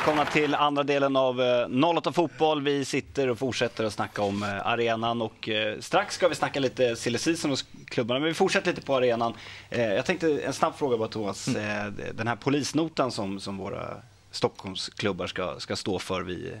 välkomna 0.00 0.24
till 0.24 0.54
andra 0.54 0.82
delen 0.82 1.16
av 1.16 1.40
eh, 1.42 1.96
08 1.96 2.12
Fotboll. 2.12 2.62
Vi 2.62 2.84
sitter 2.84 3.28
och 3.28 3.38
fortsätter 3.38 3.84
att 3.84 3.92
snacka 3.92 4.22
om 4.22 4.42
eh, 4.42 4.66
arenan 4.66 5.22
och 5.22 5.48
eh, 5.48 5.78
strax 5.80 6.14
ska 6.14 6.28
vi 6.28 6.34
snacka 6.34 6.60
lite 6.60 6.96
silly 6.96 7.18
hos 7.48 7.64
klubbarna. 7.84 8.20
Men 8.20 8.28
vi 8.28 8.34
fortsätter 8.34 8.70
lite 8.70 8.82
på 8.82 8.96
arenan. 8.96 9.34
Eh, 9.70 9.94
jag 9.94 10.06
tänkte 10.06 10.42
en 10.42 10.52
snabb 10.52 10.74
fråga 10.74 10.96
bara 10.96 11.08
Thomas. 11.08 11.48
Eh, 11.48 11.86
den 12.14 12.28
här 12.28 12.36
polisnotan 12.36 13.10
som, 13.10 13.40
som 13.40 13.56
våra 13.56 13.96
Stockholmsklubbar 14.30 15.26
ska, 15.26 15.60
ska 15.60 15.76
stå 15.76 15.98
för 15.98 16.22
vid, 16.22 16.60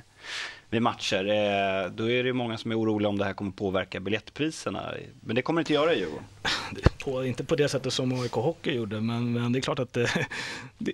vid 0.70 0.82
matcher. 0.82 1.28
Eh, 1.28 1.90
då 1.92 2.10
är 2.10 2.24
det 2.24 2.32
många 2.32 2.58
som 2.58 2.70
är 2.70 2.78
oroliga 2.80 3.08
om 3.08 3.18
det 3.18 3.24
här 3.24 3.32
kommer 3.32 3.50
påverka 3.50 4.00
biljettpriserna. 4.00 4.94
Men 5.20 5.36
det 5.36 5.42
kommer 5.42 5.60
det 5.60 5.62
inte 5.62 5.72
göra 5.72 5.94
i 5.94 5.98
Djurgården. 5.98 6.24
På, 7.04 7.24
inte 7.24 7.44
på 7.44 7.56
det 7.56 7.68
sättet 7.68 7.92
som 7.92 8.20
AIK 8.20 8.32
Hockey 8.32 8.72
gjorde, 8.72 9.00
men, 9.00 9.32
men 9.32 9.52
det 9.52 9.58
är 9.58 9.60
klart 9.60 9.78
att 9.78 9.92
det, 9.92 10.10
det, 10.78 10.92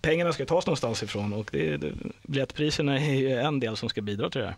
pengarna 0.00 0.32
ska 0.32 0.44
tas 0.44 0.66
någonstans 0.66 1.02
ifrån 1.02 1.32
och 1.32 1.48
det, 1.52 1.76
det, 1.76 1.92
biljettpriserna 2.22 2.98
är 2.98 3.14
ju 3.14 3.32
en 3.32 3.60
del 3.60 3.76
som 3.76 3.88
ska 3.88 4.00
bidra 4.02 4.30
till 4.30 4.40
det 4.40 4.46
här. 4.46 4.56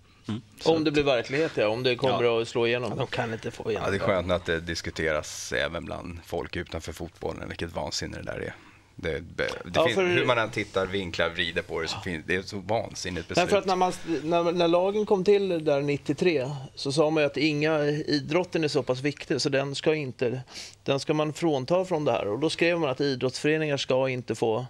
Om 0.64 0.84
det 0.84 0.90
blir 0.90 1.02
verklighet, 1.02 1.52
ja. 1.54 1.68
Om 1.68 1.82
det 1.82 1.96
kommer 1.96 2.40
att 2.42 2.48
slå 2.48 2.66
igenom. 2.66 2.96
De 2.96 3.06
kan 3.06 3.32
inte 3.32 3.50
få 3.50 3.62
Ja, 3.66 3.70
igenom 3.70 3.90
det 3.90 3.96
är 3.96 4.00
skönt 4.00 4.32
att 4.32 4.44
det 4.46 4.60
diskuteras 4.60 5.52
även 5.52 5.84
bland 5.84 6.18
folk 6.26 6.56
utanför 6.56 6.92
fotbollen, 6.92 7.48
vilket 7.48 7.72
vansinne 7.74 8.16
det 8.16 8.22
där 8.22 8.38
är. 8.40 8.54
Det, 8.96 9.20
det 9.36 9.50
Ja, 9.74 9.84
finns, 9.84 9.94
för- 9.94 10.06
Hur 10.06 10.26
man 10.26 10.38
än 10.38 10.50
tittar, 10.50 10.86
vinklar, 10.86 11.28
vrider 11.28 11.62
på 11.62 11.80
det, 11.80 11.88
så 11.88 12.00
finns, 12.00 12.24
det 12.26 12.34
är 12.34 12.38
ett 12.40 12.48
så 12.48 12.58
vansinnigt 12.58 13.28
beslut. 13.28 13.36
Nej, 13.44 13.50
för 13.50 13.58
att 13.58 13.66
när, 13.66 13.76
man, 13.76 13.92
när, 14.22 14.52
när 14.52 14.68
lagen 14.68 15.06
kom 15.06 15.24
till 15.24 15.64
där 15.64 15.80
93 15.82 16.50
så 16.74 16.92
sa 16.92 17.10
man 17.10 17.22
ju 17.22 17.26
att 17.26 17.36
inga, 17.36 17.84
idrotten 17.86 18.64
är 18.64 18.68
så 18.68 18.82
pass 18.82 19.00
viktig 19.00 19.40
så 19.40 19.48
den 19.48 19.74
ska, 19.74 19.94
inte, 19.94 20.40
den 20.84 21.00
ska 21.00 21.14
man 21.14 21.32
frånta 21.32 21.84
från 21.84 22.04
det 22.04 22.12
här. 22.12 22.28
Och 22.28 22.38
då 22.38 22.50
skrev 22.50 22.78
man 22.80 22.90
att 22.90 23.00
idrottsföreningar 23.00 23.76
ska 23.76 24.08
inte 24.08 24.34
få 24.34 24.66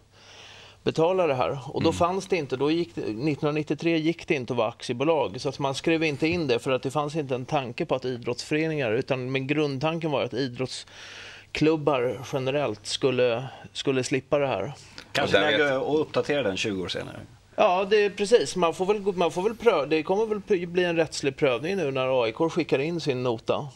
betala 0.82 1.26
det 1.26 1.34
här. 1.34 1.58
Och 1.66 1.82
då 1.82 1.92
fanns 1.92 2.26
det 2.26 2.36
inte, 2.36 2.56
då 2.56 2.70
gick, 2.70 2.94
det- 2.94 3.00
1993 3.00 3.96
gick 3.98 4.26
det 4.28 4.34
inte 4.34 4.52
att 4.52 4.56
vara 4.56 4.68
aktiebolag. 4.68 5.40
Så 5.40 5.48
att 5.48 5.58
man 5.58 5.74
skrev 5.74 6.04
inte 6.04 6.26
in 6.28 6.46
det 6.46 6.58
för 6.58 6.70
att 6.70 6.82
det 6.82 6.90
fanns 6.90 7.16
inte 7.16 7.34
en 7.34 7.44
tanke 7.44 7.86
på 7.86 7.94
att 7.94 8.04
idrottsföreningar, 8.04 8.92
utan 8.92 9.32
men 9.32 9.46
grundtanken 9.46 10.10
var 10.10 10.22
att 10.22 10.34
idrottsklubbar 10.34 12.20
generellt 12.32 12.86
skulle, 12.86 13.44
skulle 13.72 14.04
slippa 14.04 14.38
det 14.38 14.46
här. 14.46 14.72
Kanske 15.12 15.40
läge 15.40 15.76
att 15.76 15.98
uppdatera 15.98 16.42
den 16.42 16.56
20 16.56 16.82
år 16.82 16.88
senare. 16.88 17.20
Ja, 17.56 17.86
det 17.90 18.04
är 18.04 18.10
precis. 18.10 18.56
Man 18.56 18.74
får 18.74 18.86
väl, 18.86 19.16
man 19.16 19.30
får 19.30 19.42
väl 19.42 19.56
pröva. 19.56 19.86
Det 19.86 20.02
kommer 20.02 20.26
väl 20.26 20.66
bli 20.66 20.84
en 20.84 20.96
rättslig 20.96 21.36
prövning 21.36 21.76
nu 21.76 21.90
när 21.90 22.22
AIK 22.24 22.36
skickar 22.36 22.78
in 22.78 23.00
sin 23.00 23.22
nota 23.22 23.68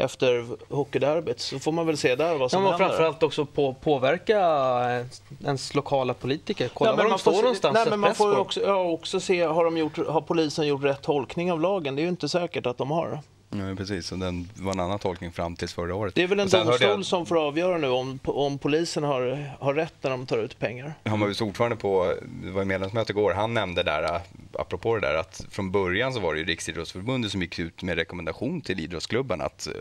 efter 0.00 0.46
hockeyderbyt. 0.74 1.40
Så 1.40 1.58
får 1.58 1.72
man 1.72 1.86
väl 1.86 1.96
se 1.96 2.14
där 2.14 2.32
vad 2.32 2.40
Ja, 2.40 2.48
som 2.48 2.62
men 2.62 2.72
händer. 2.72 2.86
framförallt 2.88 3.22
också 3.22 3.44
på, 3.46 3.74
påverka 3.74 4.38
eh, 4.40 5.06
ens 5.46 5.74
lokala 5.74 6.14
politiker. 6.14 6.70
Kolla 6.74 6.90
var 6.90 6.96
men 6.96 7.04
de 7.04 7.10
man 7.10 7.18
står 7.18 7.30
får 7.32 7.38
se- 7.38 7.42
någonstans. 7.42 7.74
Nej, 7.74 7.86
men 7.90 8.00
man 8.00 8.14
får 8.14 8.38
också, 8.38 8.60
ja, 8.60 8.82
också 8.82 9.20
se, 9.20 9.42
har, 9.42 9.64
de 9.64 9.76
gjort, 9.78 10.06
har 10.08 10.20
polisen 10.20 10.66
gjort 10.66 10.84
rätt 10.84 11.02
tolkning 11.02 11.52
av 11.52 11.60
lagen? 11.60 11.96
Det 11.96 12.00
är 12.02 12.04
ju 12.04 12.08
inte 12.08 12.28
säkert 12.28 12.66
att 12.66 12.78
de 12.78 12.90
har. 12.90 13.18
Ja, 13.50 13.74
precis. 13.76 14.12
Och 14.12 14.18
den 14.18 14.48
var 14.54 14.72
en 14.72 14.80
annan 14.80 14.98
tolkning 14.98 15.32
fram 15.32 15.56
tills 15.56 15.72
förra 15.74 15.94
året. 15.94 16.14
Det 16.14 16.22
är 16.22 16.26
väl 16.26 16.40
en 16.40 16.48
domstol 16.48 16.76
jag- 16.80 17.04
som 17.04 17.26
får 17.26 17.46
avgöra 17.46 17.78
nu 17.78 17.88
om, 17.88 18.18
om 18.24 18.58
polisen 18.58 19.04
har, 19.04 19.50
har 19.60 19.74
rätt 19.74 19.94
när 20.00 20.10
de 20.10 20.26
tar 20.26 20.38
ut 20.38 20.58
pengar. 20.58 20.94
Hammarbys 21.04 21.40
ordförande 21.40 21.76
på, 21.76 22.14
det 22.44 22.50
var 22.50 22.64
medlemsmöte 22.64 23.12
igår, 23.12 23.32
han 23.32 23.54
nämnde 23.54 23.82
där, 23.82 24.02
äh, 24.14 24.20
apropå 24.52 24.94
det 24.94 25.00
där, 25.00 25.14
att 25.14 25.44
från 25.50 25.70
början 25.70 26.12
så 26.12 26.20
var 26.20 26.34
det 26.34 26.40
ju 26.40 26.46
Riksidrottsförbundet 26.46 27.30
som 27.30 27.42
gick 27.42 27.58
ut 27.58 27.82
med 27.82 27.94
rekommendation 27.96 28.60
till 28.60 28.80
idrottsklubbarna 28.80 29.44
att 29.44 29.66
eh, 29.66 29.72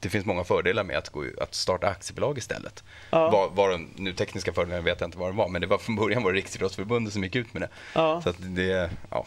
det 0.00 0.08
finns 0.08 0.26
många 0.26 0.44
fördelar 0.44 0.84
med 0.84 0.98
att, 0.98 1.08
gå, 1.08 1.24
att 1.40 1.54
starta 1.54 1.86
aktiebolag 1.88 2.38
istället. 2.38 2.84
Ja. 3.10 3.30
Var, 3.30 3.48
var 3.50 3.70
de, 3.70 3.88
nu 3.96 4.12
tekniska 4.12 4.52
fördelar 4.52 4.80
vet 4.80 5.00
jag 5.00 5.06
inte 5.08 5.18
vad 5.18 5.28
det 5.32 5.36
var, 5.36 5.48
men 5.48 5.60
det 5.60 5.66
var 5.66 5.78
från 5.78 5.96
början 5.96 6.22
var 6.22 6.32
det 6.32 6.38
Riksidrottsförbundet 6.38 7.12
som 7.12 7.24
gick 7.24 7.36
ut 7.36 7.54
med 7.54 7.62
det. 7.62 7.68
Ja. 7.94 8.22
Så 8.22 8.32
det, 8.38 8.90
ja. 9.10 9.26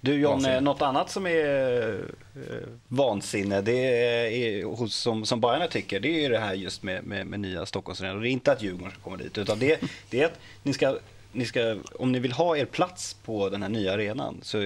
Du 0.00 0.14
John, 0.14 0.32
Vansinne. 0.32 0.56
eh, 0.56 0.62
något 0.62 0.82
annat 0.82 1.10
som 1.10 1.26
är 1.26 2.04
eh, 2.36 2.68
vansinne, 2.88 3.60
det 3.60 3.72
är, 3.72 4.64
hos, 4.64 4.94
som, 4.94 5.24
som 5.24 5.40
Bajarna 5.40 5.66
tycker, 5.66 6.00
det 6.00 6.08
är 6.08 6.22
ju 6.22 6.28
det 6.28 6.38
här 6.38 6.54
just 6.54 6.82
med, 6.82 7.04
med, 7.04 7.26
med 7.26 7.40
nya 7.40 7.66
Stockholmsarenan. 7.66 8.16
Och 8.16 8.22
det 8.22 8.28
är 8.28 8.32
inte 8.32 8.52
att 8.52 8.62
Djurgården 8.62 8.90
ska 8.90 9.00
komma 9.00 9.16
dit, 9.16 9.38
utan 9.38 9.58
det, 9.58 9.80
det 10.10 10.22
är 10.22 10.26
att 10.26 10.38
ni 10.62 10.72
ska, 10.72 10.98
ni 11.32 11.44
ska, 11.44 11.76
om 11.98 12.12
ni 12.12 12.18
vill 12.18 12.32
ha 12.32 12.56
er 12.56 12.64
plats 12.64 13.14
på 13.24 13.48
den 13.48 13.62
här 13.62 13.68
nya 13.68 13.92
arenan 13.92 14.40
så, 14.42 14.58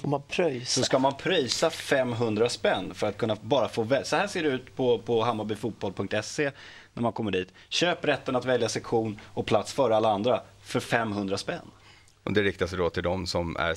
Får 0.00 0.08
man 0.08 0.22
pröjsa? 0.28 0.66
så 0.80 0.82
ska 0.84 0.98
man 0.98 1.14
pröjsa 1.16 1.70
500 1.70 2.48
spänn 2.48 2.94
för 2.94 3.06
att 3.06 3.16
kunna 3.16 3.36
bara 3.40 3.68
få 3.68 3.82
välja. 3.82 4.04
Så 4.04 4.16
här 4.16 4.26
ser 4.26 4.42
det 4.42 4.48
ut 4.48 4.76
på, 4.76 4.98
på 4.98 5.22
hammarbyfotboll.se 5.22 6.50
när 6.94 7.02
man 7.02 7.12
kommer 7.12 7.30
dit. 7.30 7.48
Köp 7.68 8.04
rätten 8.04 8.36
att 8.36 8.44
välja 8.44 8.68
sektion 8.68 9.20
och 9.24 9.46
plats 9.46 9.72
före 9.72 9.96
alla 9.96 10.08
andra 10.10 10.40
för 10.62 10.80
500 10.80 11.36
spänn. 11.38 11.70
Och 12.22 12.32
det 12.32 12.42
riktar 12.42 12.66
sig 12.66 12.78
då 12.78 12.90
till 12.90 13.02
de 13.02 13.26
som 13.26 13.56
är 13.56 13.74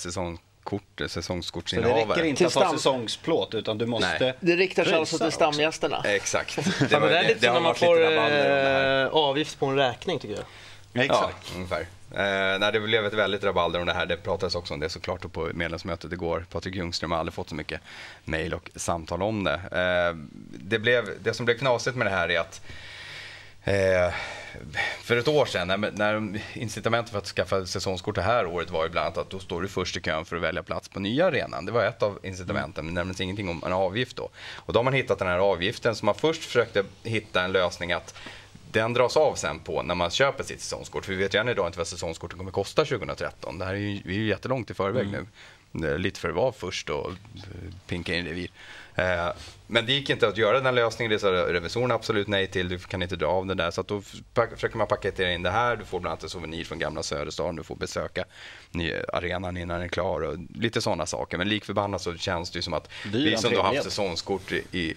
säsongskort, 0.64 0.84
Så 0.98 1.04
det 1.04 1.10
säsongskortsinnehavare. 1.10 2.06
räcker 2.06 2.24
inte 2.24 2.48
att 2.48 2.54
ha 2.54 2.72
säsongsplåt 2.72 3.54
utan 3.54 3.78
du 3.78 3.86
måste 3.86 4.18
Nej. 4.20 4.34
Det 4.40 4.56
riktar 4.56 4.86
sig 4.86 4.94
alltså 4.94 5.18
till 5.18 5.28
också. 5.28 5.36
stamgästerna? 5.36 6.02
Exakt. 6.06 6.58
Ja, 6.92 7.00
men 7.00 7.10
det 7.10 7.18
är 7.20 7.28
lite 7.28 7.46
som 7.46 7.54
när 7.54 7.62
man 7.62 7.76
får 7.76 7.96
det 7.96 9.02
eh, 9.02 9.08
avgift 9.08 9.60
på 9.60 9.66
en 9.66 9.76
räkning 9.76 10.20
tycker 10.20 10.36
jag. 10.36 10.46
Ja, 10.94 11.04
exakt. 11.04 11.48
Ja, 11.50 11.56
ungefär. 11.56 11.82
Eh, 12.12 12.60
nej, 12.60 12.72
det 12.72 12.80
blev 12.80 13.06
ett 13.06 13.14
väldigt 13.14 13.44
rabalder 13.44 13.80
om 13.80 13.86
det 13.86 13.94
här. 13.94 14.06
Det 14.06 14.18
pratades 14.18 14.56
också 14.56 14.74
om 14.74 14.80
det 14.80 14.90
såklart 14.90 15.32
på 15.32 15.50
medlemsmötet 15.54 16.14
igår. 16.14 16.46
Patrik 16.52 16.76
Ljungström 16.76 17.12
har 17.12 17.20
aldrig 17.20 17.34
fått 17.34 17.50
så 17.50 17.56
mycket 17.56 17.82
mejl 18.24 18.54
och 18.54 18.70
samtal 18.76 19.22
om 19.22 19.44
det. 19.44 19.54
Eh, 19.54 20.18
det, 20.50 20.80
blev, 20.80 21.24
det 21.24 21.34
som 21.34 21.46
blev 21.46 21.58
knasigt 21.58 21.96
med 21.96 22.08
det 22.08 22.12
här 22.12 22.32
är 22.32 22.40
att 22.40 22.62
Eh, 23.64 24.14
för 25.02 25.18
ett 25.18 25.28
år 25.28 25.46
sedan, 25.46 25.68
när, 25.68 25.92
när 25.92 26.42
incitamentet 26.54 27.12
för 27.12 27.18
att 27.18 27.28
skaffa 27.28 27.66
säsongskort 27.66 28.16
det 28.16 28.22
här 28.22 28.46
året 28.46 28.70
var 28.70 28.84
ju 28.84 28.90
bland 28.90 29.06
annat 29.06 29.18
att 29.18 29.30
då 29.30 29.40
står 29.40 29.62
du 29.62 29.68
först 29.68 29.98
i 29.98 30.02
kön 30.02 30.26
för 30.26 30.36
att 30.36 30.42
välja 30.42 30.64
plats 30.64 30.90
på 30.90 31.00
nya 31.00 31.28
arenan. 31.28 31.66
Det 31.66 31.72
var 31.72 31.86
ett 31.86 32.04
av 32.04 32.20
incitamenten, 32.24 32.86
men 32.86 32.94
nämndes 32.94 33.22
ingenting 33.22 33.50
om 33.50 33.64
en 33.66 33.74
avgift 33.74 34.18
då. 34.18 34.30
Och 34.56 34.74
då 34.74 34.80
har 34.80 34.84
man 34.84 34.94
hittat 34.94 35.20
den 35.20 35.28
här 35.28 35.38
avgiften, 35.38 35.96
så 35.96 36.06
man 36.06 36.16
först 36.16 36.44
försökte 36.44 36.84
hitta 37.04 37.44
en 37.44 37.52
lösning 37.52 37.92
att 37.92 38.16
den 38.72 38.94
dras 38.94 39.18
av 39.18 39.36
sen 39.36 39.60
på 39.60 39.84
när 39.84 39.96
man 39.96 40.10
köper 40.10 40.44
sitt 40.44 40.62
säsongskort. 40.62 41.06
För 41.06 41.14
vi 41.14 41.24
vet 41.24 41.36
ju 41.36 41.40
än 41.40 41.50
idag 41.50 41.68
inte 41.68 41.78
vad 41.78 41.88
säsongskorten 41.88 42.38
kommer 42.38 42.52
kosta 42.52 42.86
2013. 42.86 43.60
Det 43.60 43.66
här 43.66 43.74
är 43.74 43.78
ju, 43.78 44.02
vi 44.06 44.16
är 44.16 44.20
ju 44.20 44.28
jättelångt 44.28 44.70
i 44.70 44.74
förväg 44.74 45.08
nu. 45.08 45.26
Är 45.74 45.98
Lite 45.98 46.20
för 46.20 46.30
att 46.30 46.36
vara 46.36 46.52
först 46.52 46.90
och 46.90 47.10
eh, 47.10 47.16
pinka 47.88 48.16
in 48.16 48.26
revir. 48.26 48.50
Eh, 48.96 49.30
men 49.68 49.86
det 49.86 49.94
gick 49.94 50.10
inte 50.10 50.28
att 50.28 50.38
göra 50.38 50.60
den 50.60 50.76
lösningen. 50.76 51.12
Det 51.12 51.20
sa 51.20 51.32
revisorerna 51.32 51.94
absolut 51.94 52.28
nej 52.28 52.48
till. 52.48 52.70
Du 52.70 52.80
kan 52.80 53.02
inte 53.02 53.16
dra 53.16 53.28
av 53.28 53.46
det 53.46 53.54
där. 53.54 53.72
Så 53.72 53.82
att 53.82 53.88
då 53.88 54.02
försöker 54.56 54.78
man 54.78 54.88
paketera 54.88 55.32
in 55.32 55.44
det 55.44 55.52
här. 55.52 55.76
Du 55.76 55.86
får 55.86 56.00
bland 56.00 56.12
annat 56.12 56.24
en 56.24 56.30
souvenir 56.30 56.64
från 56.64 56.80
gamla 56.80 57.04
Söderstaden. 57.04 57.56
Du 57.56 57.64
får 57.64 57.76
besöka 57.76 58.26
arenan 59.14 59.58
innan 59.58 59.78
den 59.78 59.86
är 59.86 59.90
klar 59.90 60.22
och 60.22 60.38
lite 60.56 60.82
sådana 60.82 61.06
saker. 61.06 61.38
Men 61.38 61.50
lik 61.50 61.66
förbannat 61.66 62.02
så 62.02 62.18
känns 62.18 62.52
det 62.52 62.58
ju 62.58 62.64
som 62.64 62.74
att 62.74 62.90
Dyr 63.04 63.30
vi 63.30 63.38
som 63.38 63.54
då 63.54 63.62
haft 63.62 63.84
säsongskort 63.84 64.52
i 64.72 64.94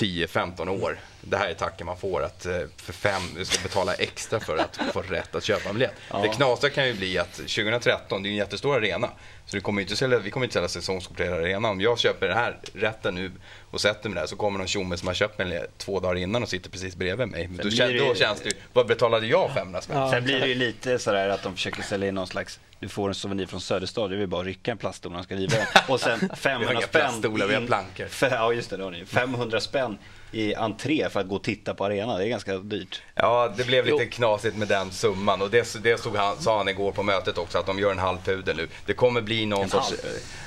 10-15 0.00 0.82
år. 0.82 0.98
Det 1.20 1.36
här 1.36 1.48
är 1.48 1.54
tacken 1.54 1.86
man 1.86 1.96
får 1.96 2.22
att 2.22 2.46
eh, 2.46 2.52
för 2.76 2.92
fem, 2.92 3.22
du 3.36 3.44
ska 3.44 3.62
betala 3.62 3.94
extra 3.94 4.40
för 4.40 4.56
att 4.56 4.78
få 4.92 5.02
rätt 5.02 5.34
att 5.34 5.44
köpa 5.44 5.68
en 5.68 5.74
biljett. 5.74 5.94
Det 6.22 6.28
knasiga 6.28 6.70
kan 6.70 6.86
ju 6.86 6.94
bli 6.94 7.18
att 7.18 7.32
2013, 7.32 8.22
det 8.22 8.28
är 8.28 8.30
en 8.30 8.36
jättestor 8.36 8.76
arena. 8.76 9.10
Så 9.46 9.56
det 9.56 9.60
kommer 9.60 9.82
inte 9.82 9.96
sälja, 9.96 10.18
vi 10.18 10.30
kommer 10.30 10.46
inte 10.46 10.54
sälja 10.54 10.68
säsongskort 10.68 11.20
hela 11.20 11.36
arenan. 11.36 11.70
Om 11.70 11.80
jag 11.80 11.98
köper 11.98 12.28
den 12.28 12.36
här 12.36 12.58
rätten 12.74 13.14
nu 13.14 13.30
och 13.70 13.80
sätter 13.80 14.08
mig 14.08 14.20
där 14.20 14.26
så 14.26 14.36
kommer 14.36 14.58
någon 14.58 14.68
tjomme 14.68 14.96
som 14.96 15.08
har 15.08 15.14
köpt 15.14 15.38
mig 15.38 15.66
två 15.78 16.00
dagar 16.00 16.16
innan 16.16 16.42
och 16.42 16.48
sitter 16.48 16.70
precis 16.70 16.96
bredvid 16.96 17.28
mig. 17.28 17.48
Då, 17.52 17.62
blir 17.62 17.70
kän, 17.70 17.92
det 17.92 17.98
då 17.98 18.14
känns 18.14 18.40
det 18.40 18.48
ju, 18.48 18.54
vad 18.72 18.86
betalade 18.86 19.26
jag 19.26 19.54
500 19.54 19.80
spänn? 19.80 20.10
Sen 20.10 20.24
blir 20.24 20.40
det 20.40 20.46
ju 20.46 20.54
lite 20.54 20.98
sådär 20.98 21.28
att 21.28 21.42
de 21.42 21.54
försöker 21.54 21.82
sälja 21.82 22.08
in 22.08 22.14
någon 22.14 22.26
slags, 22.26 22.60
du 22.80 22.88
får 22.88 23.08
en 23.08 23.14
souvenir 23.14 23.46
från 23.46 23.60
Söderstad, 23.60 24.08
det 24.08 24.22
är 24.22 24.26
bara 24.26 24.40
att 24.40 24.46
rycka 24.46 24.70
en 24.70 24.78
plaststol 24.78 25.12
när 25.12 25.18
de 25.18 25.24
ska 25.24 25.34
riva 25.34 25.56
den. 25.56 25.66
Och 25.88 26.00
sen 26.00 26.30
500 26.36 26.72
inga 26.72 26.80
spänn. 26.86 27.00
plaststolar, 27.00 27.46
vi 27.46 27.54
har 27.54 27.66
plankor. 27.66 28.06
Ja 28.30 28.52
just 28.52 28.70
det, 28.70 28.76
det 28.76 28.84
har 28.84 28.90
ni. 28.90 29.04
500 29.04 29.60
spänn 29.60 29.98
i 30.32 30.54
entré 30.54 31.08
för 31.10 31.20
att 31.20 31.28
gå 31.28 31.36
och 31.36 31.42
titta 31.42 31.74
på 31.74 31.84
arenan, 31.84 32.18
det 32.18 32.24
är 32.24 32.28
ganska 32.28 32.56
dyrt. 32.58 33.02
Ja, 33.14 33.52
det 33.56 33.64
blev 33.66 33.84
lite 33.84 34.02
Jo. 34.02 34.10
knasigt 34.10 34.56
med 34.56 34.68
den 34.68 34.90
summan 34.90 35.42
och 35.42 35.50
det, 35.50 35.82
det 35.82 36.00
stod 36.00 36.16
han, 36.16 36.36
sa 36.40 36.56
han 36.58 36.68
igår 36.68 36.92
på 36.92 37.02
mötet 37.02 37.38
också 37.38 37.58
att 37.58 37.66
de 37.66 37.78
gör 37.78 37.90
en 37.90 37.98
halv 37.98 38.18
pudel 38.24 38.56
nu. 38.56 38.68
Det 38.86 38.94
kommer 38.94 39.20
bli 39.20 39.46
någon 39.46 39.62
En 39.62 39.70
sorts... 39.70 39.90
halv? 39.90 40.00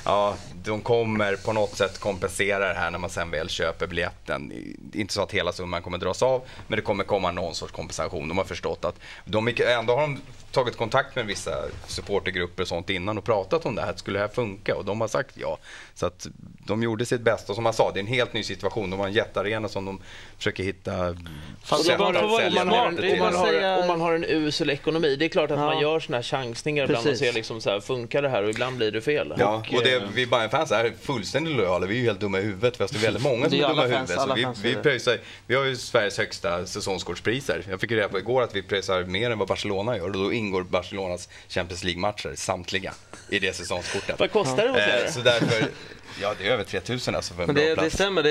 Ja, 0.04 0.36
de 0.64 0.80
kommer 0.80 1.36
på 1.36 1.52
något 1.52 1.76
sätt 1.76 1.98
kompensera 2.00 2.68
det 2.68 2.74
här 2.74 2.90
när 2.90 2.98
man 2.98 3.10
sen 3.10 3.30
väl 3.30 3.48
köper 3.48 3.86
biljetten. 3.86 4.52
Inte 4.92 5.14
så 5.14 5.22
att 5.22 5.32
hela 5.32 5.52
summan 5.52 5.82
kommer 5.82 5.98
dras 5.98 6.22
av, 6.22 6.42
men 6.68 6.76
det 6.76 6.82
kommer 6.82 7.04
komma 7.04 7.30
någon 7.30 7.54
sorts 7.54 7.72
kompensation. 7.72 8.28
De 8.28 8.38
har 8.38 8.44
förstått 8.44 8.84
att 8.84 8.96
de 9.24 9.48
ändå 9.48 9.94
har 9.94 10.00
de 10.00 10.20
tagit 10.52 10.76
kontakt 10.76 11.16
med 11.16 11.26
vissa 11.26 11.50
supportergrupper 11.86 12.62
och 12.62 12.68
sånt 12.68 12.90
innan 12.90 13.18
och 13.18 13.24
pratat 13.24 13.66
om 13.66 13.74
det 13.74 13.82
här. 13.82 13.94
Skulle 13.96 14.18
det 14.18 14.24
här 14.26 14.34
funka? 14.34 14.76
Och 14.76 14.84
de 14.84 15.00
har 15.00 15.08
sagt 15.08 15.36
ja. 15.36 15.58
Så 15.94 16.06
att 16.06 16.26
de 16.66 16.82
gjorde 16.82 17.06
sitt 17.06 17.20
bästa. 17.20 17.52
Och 17.52 17.56
som 17.56 17.64
han 17.64 17.74
sa, 17.74 17.90
det 17.92 17.98
är 17.98 18.00
en 18.00 18.06
helt 18.06 18.32
ny 18.32 18.42
situation. 18.42 18.90
De 18.90 19.00
har 19.00 19.06
en 19.06 19.12
jättearena 19.12 19.68
som 19.74 19.84
de 19.84 20.00
försöker 20.36 20.62
hitta 20.62 21.16
Fast 21.64 21.84
sätt 21.86 21.98
man, 21.98 22.16
har 22.16 22.22
en, 22.42 22.96
biljetter 22.96 23.12
om, 23.12 23.18
man 23.18 23.34
har, 23.34 23.46
säga- 23.46 23.78
om 23.78 23.86
man 23.86 24.00
har 24.00 24.12
en 24.14 24.24
usel 24.24 24.70
ekonomi, 24.70 25.16
det 25.16 25.24
är 25.24 25.28
klart 25.28 25.50
att 25.50 25.58
Ja. 25.58 25.64
man 25.66 25.80
gör 25.80 26.00
såna 26.00 26.16
här 26.18 26.22
chansningar 26.22 26.84
ibland 26.84 27.06
och 27.08 27.16
ser 27.16 27.32
liksom 27.32 27.60
så 27.60 27.70
här, 27.70 27.80
funkar 27.80 28.22
det 28.22 28.28
här 28.28 28.42
och 28.42 28.50
ibland 28.50 28.76
blir 28.76 28.90
det 28.90 29.00
fel. 29.00 29.34
Ja, 29.38 29.54
Och, 29.70 29.74
och 29.78 29.82
det, 29.84 29.94
eh, 29.94 30.02
vi 30.14 30.26
Bayern-fans 30.26 30.72
är 30.72 30.92
fullständigt 31.02 31.56
lojala. 31.56 31.86
Vi 31.86 31.94
är 31.94 31.98
ju 31.98 32.04
helt 32.04 32.20
dumma 32.20 32.38
i 32.38 32.42
huvudet. 32.42 32.76
Fast 32.76 32.92
det 32.94 32.98
är 33.00 33.02
väldigt 33.02 33.22
många 33.30 33.50
som 33.50 33.58
är 33.58 33.64
är 33.64 33.68
dumma 33.68 33.82
i 33.84 33.88
huvudet. 33.88 34.08
fans, 34.10 34.22
Så 34.28 34.34
vi, 34.34 34.42
fans 34.42 34.58
vi, 34.64 34.74
pröjsar, 34.74 35.18
vi 35.46 35.54
har 35.54 35.64
ju 35.64 35.76
Sveriges 35.76 36.18
högsta 36.18 36.66
säsongskortspriser. 36.66 37.64
Jag 37.70 37.80
fick 37.80 37.90
ju 37.90 37.96
reda 37.96 38.08
på 38.08 38.18
igår 38.18 38.42
att 38.42 38.54
vi 38.56 38.62
pröjsar 38.62 39.04
mer 39.04 39.30
än 39.30 39.38
vad 39.38 39.48
Barcelona 39.48 39.96
gör. 39.96 40.04
Och 40.04 40.12
då 40.12 40.32
ingår 40.32 40.62
Barcelonas 40.62 41.28
Champions 41.48 41.84
League-matcher, 41.84 42.32
samtliga, 42.34 42.92
i 43.30 43.38
det 43.38 43.56
säsongskortet. 43.56 44.18
Vad 44.20 44.30
kostar 44.32 44.56
det 44.64 44.70
att 44.70 44.76
se 44.76 44.82
Eh, 44.82 45.04
det? 45.04 45.12
så 45.12 45.20
därför, 45.20 45.66
ja 46.22 46.34
det 46.38 46.48
är 46.48 46.52
över 46.52 46.64
3000 46.64 47.14
alltså 47.14 47.34
för 47.34 47.42
en 47.42 47.46
Men 47.46 47.54
bra 47.54 47.64
det, 47.64 47.70
det 47.70 47.76
plats. 47.76 47.94
stämmer, 47.94 48.22
det, 48.22 48.30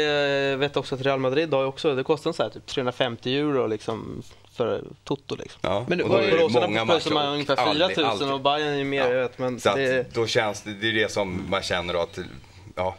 jag 0.49 0.57
vet 0.57 0.77
också 0.77 0.95
att 0.95 1.01
Real 1.01 1.19
Madrid 1.19 1.53
har 1.53 1.65
också, 1.65 1.95
det 1.95 2.03
kostar 2.03 2.31
så 2.33 2.43
här, 2.43 2.49
typ 2.49 2.65
350 2.65 3.35
euro 3.37 3.67
liksom 3.67 4.23
för 4.53 4.83
Toto 5.03 5.35
liksom. 5.35 5.59
Ja, 5.63 5.85
Men 5.87 6.01
och 6.01 6.09
då 6.09 6.15
är- 6.15 6.37
det 6.37 6.49
många 6.67 6.85
matcher. 6.85 7.11
man 7.13 7.27
och 7.27 7.33
ungefär 7.33 7.55
aldrig- 7.55 7.87
4000 7.95 8.05
aldrig- 8.05 8.31
och 8.33 8.41
Bayern 8.41 8.73
är 8.79 8.83
mer, 8.83 9.01
Ja. 9.01 9.07
jag 9.13 9.21
vet, 9.21 9.37
men 9.37 9.59
Så 9.59 9.69
att 9.69 9.75
det, 9.75 10.13
då 10.15 10.27
känns 10.27 10.61
det, 10.61 10.73
det 10.73 10.89
är 10.89 10.93
det 10.93 11.11
som 11.11 11.45
man 11.49 11.61
känner 11.61 12.03
att, 12.03 12.19
ja, 12.75 12.95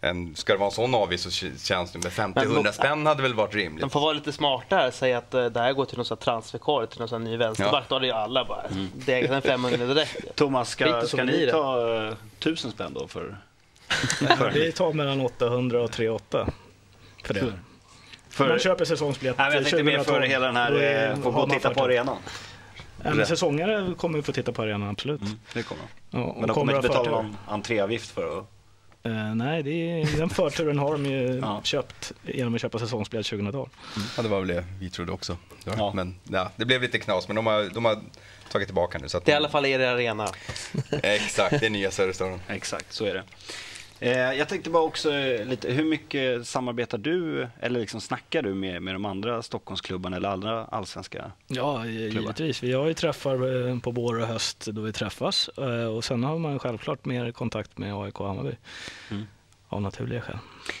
en, 0.00 0.36
ska 0.36 0.52
det 0.52 0.58
vara 0.58 0.68
en 0.68 0.74
sån 0.74 0.94
avgift 0.94 1.24
så 1.24 1.30
känns 1.58 1.92
det 1.92 1.98
med 1.98 2.12
50-100 2.12 2.62
Men- 2.62 2.72
spänn 2.72 3.06
hade 3.06 3.22
väl 3.22 3.34
varit 3.34 3.54
rimligt. 3.54 3.80
de 3.80 3.90
får 3.90 4.00
vara 4.00 4.12
lite 4.12 4.32
smarta 4.32 4.76
här, 4.76 4.90
säga 4.90 5.18
att 5.18 5.34
eh, 5.34 5.44
det 5.46 5.60
här 5.60 5.72
går 5.72 5.84
till 5.84 5.98
någon 5.98 6.16
transferkorg, 6.16 6.86
till 6.88 7.00
någon 7.00 7.24
ny 7.24 7.36
vänsterback. 7.36 7.74
Ja. 7.74 7.84
Då 7.88 7.94
hade 7.94 8.06
ju 8.06 8.12
alla 8.12 8.44
bara 8.44 8.62
degat 8.94 9.30
en 9.30 9.42
500 9.42 9.86
direkt. 9.86 10.36
Thomas, 10.36 10.70
ska, 10.70 11.02
ska 11.06 11.16
det 11.16 11.24
ni 11.24 11.48
ta 11.50 11.86
uh, 11.86 12.12
tusen 12.38 12.70
spänn 12.70 12.94
då 12.94 13.08
för, 13.08 13.36
Vi 14.54 14.72
tar 14.72 14.92
mellan 14.92 15.20
800 15.20 15.82
och 15.82 15.92
3 15.92 16.18
för 17.24 17.34
det. 17.34 17.52
för 18.28 18.48
Man 18.48 18.58
köper 18.58 18.84
säsongsbiljett 18.84 19.38
Nej, 19.38 19.46
men 19.46 19.54
jag 19.54 19.64
tänkte 19.64 19.82
mer 19.82 19.98
för 19.98 20.04
2012. 20.04 20.30
hela 20.30 20.46
den 20.46 20.56
här, 20.56 21.10
eh, 21.10 21.22
få 21.22 21.30
gå 21.30 21.40
och 21.40 21.50
titta 21.50 21.74
på 21.74 21.84
arenan. 21.84 22.16
Ja, 23.04 23.14
men 23.14 23.26
säsongare 23.26 23.94
kommer 23.94 24.22
få 24.22 24.32
titta 24.32 24.52
på 24.52 24.62
arenan, 24.62 24.88
absolut. 24.88 25.20
Det 25.52 25.62
kommer 25.62 25.82
Ja, 26.10 26.18
och 26.18 26.24
Mm. 26.28 26.38
Men 26.40 26.46
de 26.48 26.54
kommer 26.54 26.76
inte 26.76 26.88
betala 26.88 27.10
någon 27.10 27.36
entréavgift 27.48 28.10
för 28.10 28.38
att... 28.38 28.44
Eh, 29.02 29.34
nej, 29.34 29.62
det 29.62 29.70
är, 29.70 30.16
den 30.18 30.30
förturen 30.30 30.78
har 30.78 30.92
de 30.92 31.06
ju 31.06 31.38
Ja. 31.42 31.60
köpt 31.64 32.12
genom 32.22 32.54
att 32.54 32.60
köpa 32.60 32.78
säsongsbiljett 32.78 33.26
2012. 33.26 33.68
Ja, 34.16 34.22
det 34.22 34.28
var 34.28 34.38
väl 34.38 34.48
det 34.48 34.64
vi 34.80 34.90
trodde 34.90 35.12
också. 35.12 35.36
Ja. 35.64 35.72
Ja. 35.76 35.92
Men 35.94 36.14
ja, 36.24 36.50
det 36.56 36.64
blev 36.64 36.82
lite 36.82 36.98
knas, 36.98 37.28
men 37.28 37.36
de 37.36 37.46
har, 37.46 37.70
de 37.74 37.84
har 37.84 37.98
tagit 38.52 38.68
tillbaka 38.68 38.98
nu. 38.98 39.08
Så 39.08 39.18
att 39.18 39.24
Det 39.24 39.32
är 39.32 39.34
i 39.34 39.36
alla 39.36 39.48
fall 39.48 39.66
er 39.66 39.80
arena. 39.80 40.28
Exakt, 41.02 41.60
det 41.60 41.66
är 41.66 41.70
nya 41.70 41.90
Söderstaden. 41.90 42.40
Exakt, 42.48 42.92
så 42.92 43.04
är 43.04 43.14
det. 43.14 43.22
Eh, 44.00 44.32
jag 44.32 44.48
tänkte 44.48 44.70
bara 44.70 44.82
också 44.82 45.12
eh, 45.12 45.46
lite, 45.46 45.72
hur 45.72 45.84
mycket 45.84 46.46
samarbetar 46.46 46.98
du 46.98 47.48
eller 47.60 47.80
liksom 47.80 48.00
snackar 48.00 48.42
du 48.42 48.54
med, 48.54 48.82
med 48.82 48.94
de 48.94 49.04
andra 49.04 49.42
Stockholmsklubbarna 49.42 50.16
eller 50.16 50.28
andra 50.28 50.64
allsvenska? 50.64 51.32
Ja, 51.46 51.86
givetvis. 51.86 52.62
Vi 52.62 52.72
har 52.72 52.86
ju 52.86 52.94
träffar 52.94 53.68
eh, 53.68 53.78
på 53.78 53.90
vår 53.90 54.20
och 54.20 54.26
höst 54.26 54.66
då 54.66 54.80
vi 54.80 54.92
träffas 54.92 55.48
och 55.96 56.04
sen 56.04 56.24
har 56.24 56.38
man 56.38 56.58
självklart 56.58 57.04
mer 57.04 57.32
kontakt 57.32 57.78
med 57.78 57.94
AIK 57.94 58.20
och 58.20 58.26
Hammarby. 58.26 58.56
Mm. 59.10 59.26
Av 59.68 59.82
naturliga 59.82 60.20
skäl. 60.20 60.38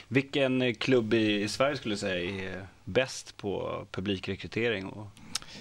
Vilken 0.08 0.74
klubb 0.74 1.14
i, 1.14 1.42
i 1.42 1.48
Sverige 1.48 1.76
skulle 1.76 1.94
du 1.94 1.98
säga 1.98 2.50
är 2.50 2.66
bäst 2.84 3.36
på 3.36 3.84
publikrekrytering 3.90 4.86
och 4.86 5.06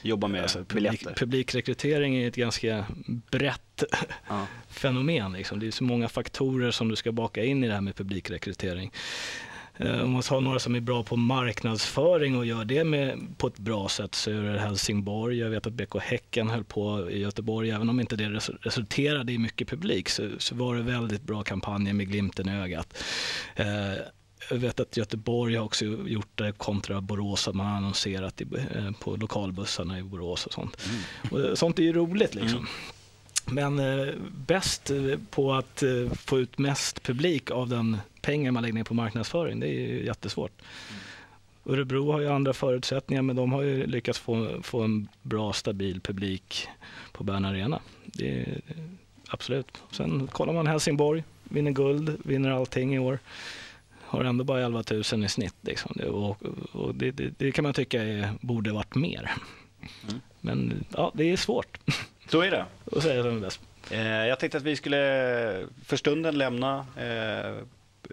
jobba 0.01 0.27
med 0.27 0.41
Alltså, 0.41 0.63
biljetter? 0.73 0.97
publik, 0.97 1.17
publikrekrytering 1.19 2.15
är 2.15 2.27
ett 2.27 2.35
ganska 2.35 2.85
brett 3.31 3.83
Ja. 4.29 4.47
fenomen. 4.69 5.33
Liksom. 5.33 5.59
Det 5.59 5.67
är 5.67 5.71
så 5.71 5.83
många 5.83 6.09
faktorer 6.09 6.71
som 6.71 6.87
du 6.89 6.95
ska 6.95 7.11
baka 7.11 7.43
in 7.43 7.63
i 7.63 7.67
det 7.67 7.73
här 7.73 7.81
med 7.81 7.95
publikrekrytering. 7.95 8.91
Eh, 9.77 10.01
Om 10.01 10.11
man 10.11 10.21
tar 10.21 10.41
några 10.41 10.59
som 10.59 10.75
är 10.75 10.79
bra 10.79 11.03
på 11.03 11.15
marknadsföring 11.15 12.37
och 12.37 12.45
gör 12.45 12.65
det 12.65 12.83
med, 12.83 13.19
på 13.37 13.47
ett 13.47 13.59
bra 13.59 13.89
sätt 13.89 14.15
så 14.15 14.31
är 14.31 14.41
det 14.41 14.59
Helsingborg. 14.59 15.37
Jag 15.37 15.49
vet 15.49 15.67
att 15.67 15.73
BK 15.73 15.95
Häcken 16.01 16.49
höll 16.49 16.63
på 16.63 17.11
i 17.11 17.19
Göteborg. 17.19 17.69
Även 17.71 17.89
om 17.89 17.99
inte 17.99 18.15
det 18.15 18.23
resu- 18.23 18.57
resulterade 18.61 19.31
i 19.33 19.37
mycket 19.37 19.69
publik 19.69 20.09
så, 20.09 20.29
så 20.37 20.55
var 20.55 20.75
det 20.75 20.81
väldigt 20.81 21.21
bra 21.21 21.43
kampanjer 21.43 21.93
med 21.93 22.07
glimten 22.09 22.49
i 22.49 22.61
ögat. 22.61 23.03
Eh, 23.55 23.65
jag 24.49 24.57
vet 24.57 24.79
att 24.79 24.97
Göteborg 24.97 25.55
har 25.55 25.65
också 25.65 25.85
gjort 25.85 26.29
det 26.35 26.51
kontra 26.51 27.01
Borås, 27.01 27.47
att 27.47 27.55
man 27.55 27.65
har 27.65 27.77
annonserat 27.77 28.41
i, 28.41 28.45
eh, 28.75 28.91
på 28.99 29.15
lokalbussarna 29.15 29.99
i 29.99 30.03
Borås 30.03 30.45
och 30.45 30.53
sånt. 30.53 30.77
Och 31.31 31.57
sånt 31.57 31.79
är 31.79 31.83
ju 31.83 31.93
roligt 31.93 32.35
liksom. 32.35 32.67
Men 33.45 33.79
eh, 33.79 34.13
bäst 34.47 34.89
eh, 34.89 35.19
på 35.29 35.53
att 35.53 35.83
eh, 35.83 36.11
få 36.13 36.39
ut 36.39 36.57
mest 36.57 37.03
publik 37.03 37.51
av 37.51 37.69
den 37.69 37.97
pengar 38.21 38.51
man 38.51 38.63
lägger 38.63 38.73
ner 38.73 38.83
på 38.83 38.93
marknadsföring, 38.93 39.59
det 39.59 39.67
är 39.67 39.71
ju 39.71 40.05
jättesvårt. 40.05 40.51
Örebro 41.65 42.11
har 42.11 42.19
ju 42.19 42.27
andra 42.27 42.53
förutsättningar 42.53 43.21
men 43.21 43.35
de 43.35 43.51
har 43.51 43.61
ju 43.61 43.85
lyckats 43.85 44.19
få, 44.19 44.61
få 44.63 44.81
en 44.81 45.07
bra 45.21 45.53
stabil 45.53 46.01
publik 46.01 46.67
på 47.11 47.23
Bern 47.23 47.45
Arena. 47.45 47.79
Det 48.03 48.39
är, 48.39 48.61
absolut. 49.27 49.83
Sen 49.91 50.27
kollar 50.27 50.53
man 50.53 50.67
Helsingborg, 50.67 51.23
vinner 51.43 51.71
guld, 51.71 52.17
vinner 52.23 52.51
allting 52.51 52.95
i 52.95 52.99
år. 52.99 53.19
Har 54.05 54.23
ändå 54.23 54.43
bara 54.43 54.61
11 54.65 54.83
000 54.91 55.25
i 55.25 55.29
snitt. 55.29 55.55
Liksom. 55.61 55.91
Och, 56.09 56.37
och 56.71 56.95
det, 56.95 57.11
det, 57.11 57.33
det 57.37 57.51
kan 57.51 57.63
man 57.63 57.73
tycka 57.73 58.03
är, 58.03 58.29
borde 58.41 58.71
varit 58.71 58.95
mer. 58.95 59.31
Mm. 60.09 60.21
Men 60.41 60.85
ja, 60.95 61.11
det 61.13 61.31
är 61.31 61.37
svårt 61.37 61.77
Så 62.29 62.41
är 62.41 62.51
det. 62.51 62.65
att 62.95 63.03
säga 63.03 63.23
som 63.23 63.41
bäst. 63.41 63.59
Eh, 63.91 64.01
jag 64.07 64.39
tänkte 64.39 64.57
att 64.57 64.63
vi 64.63 64.75
skulle 64.75 64.97
för 65.85 65.97
stunden 65.97 66.37
lämna 66.37 66.85
eh, 66.97 67.49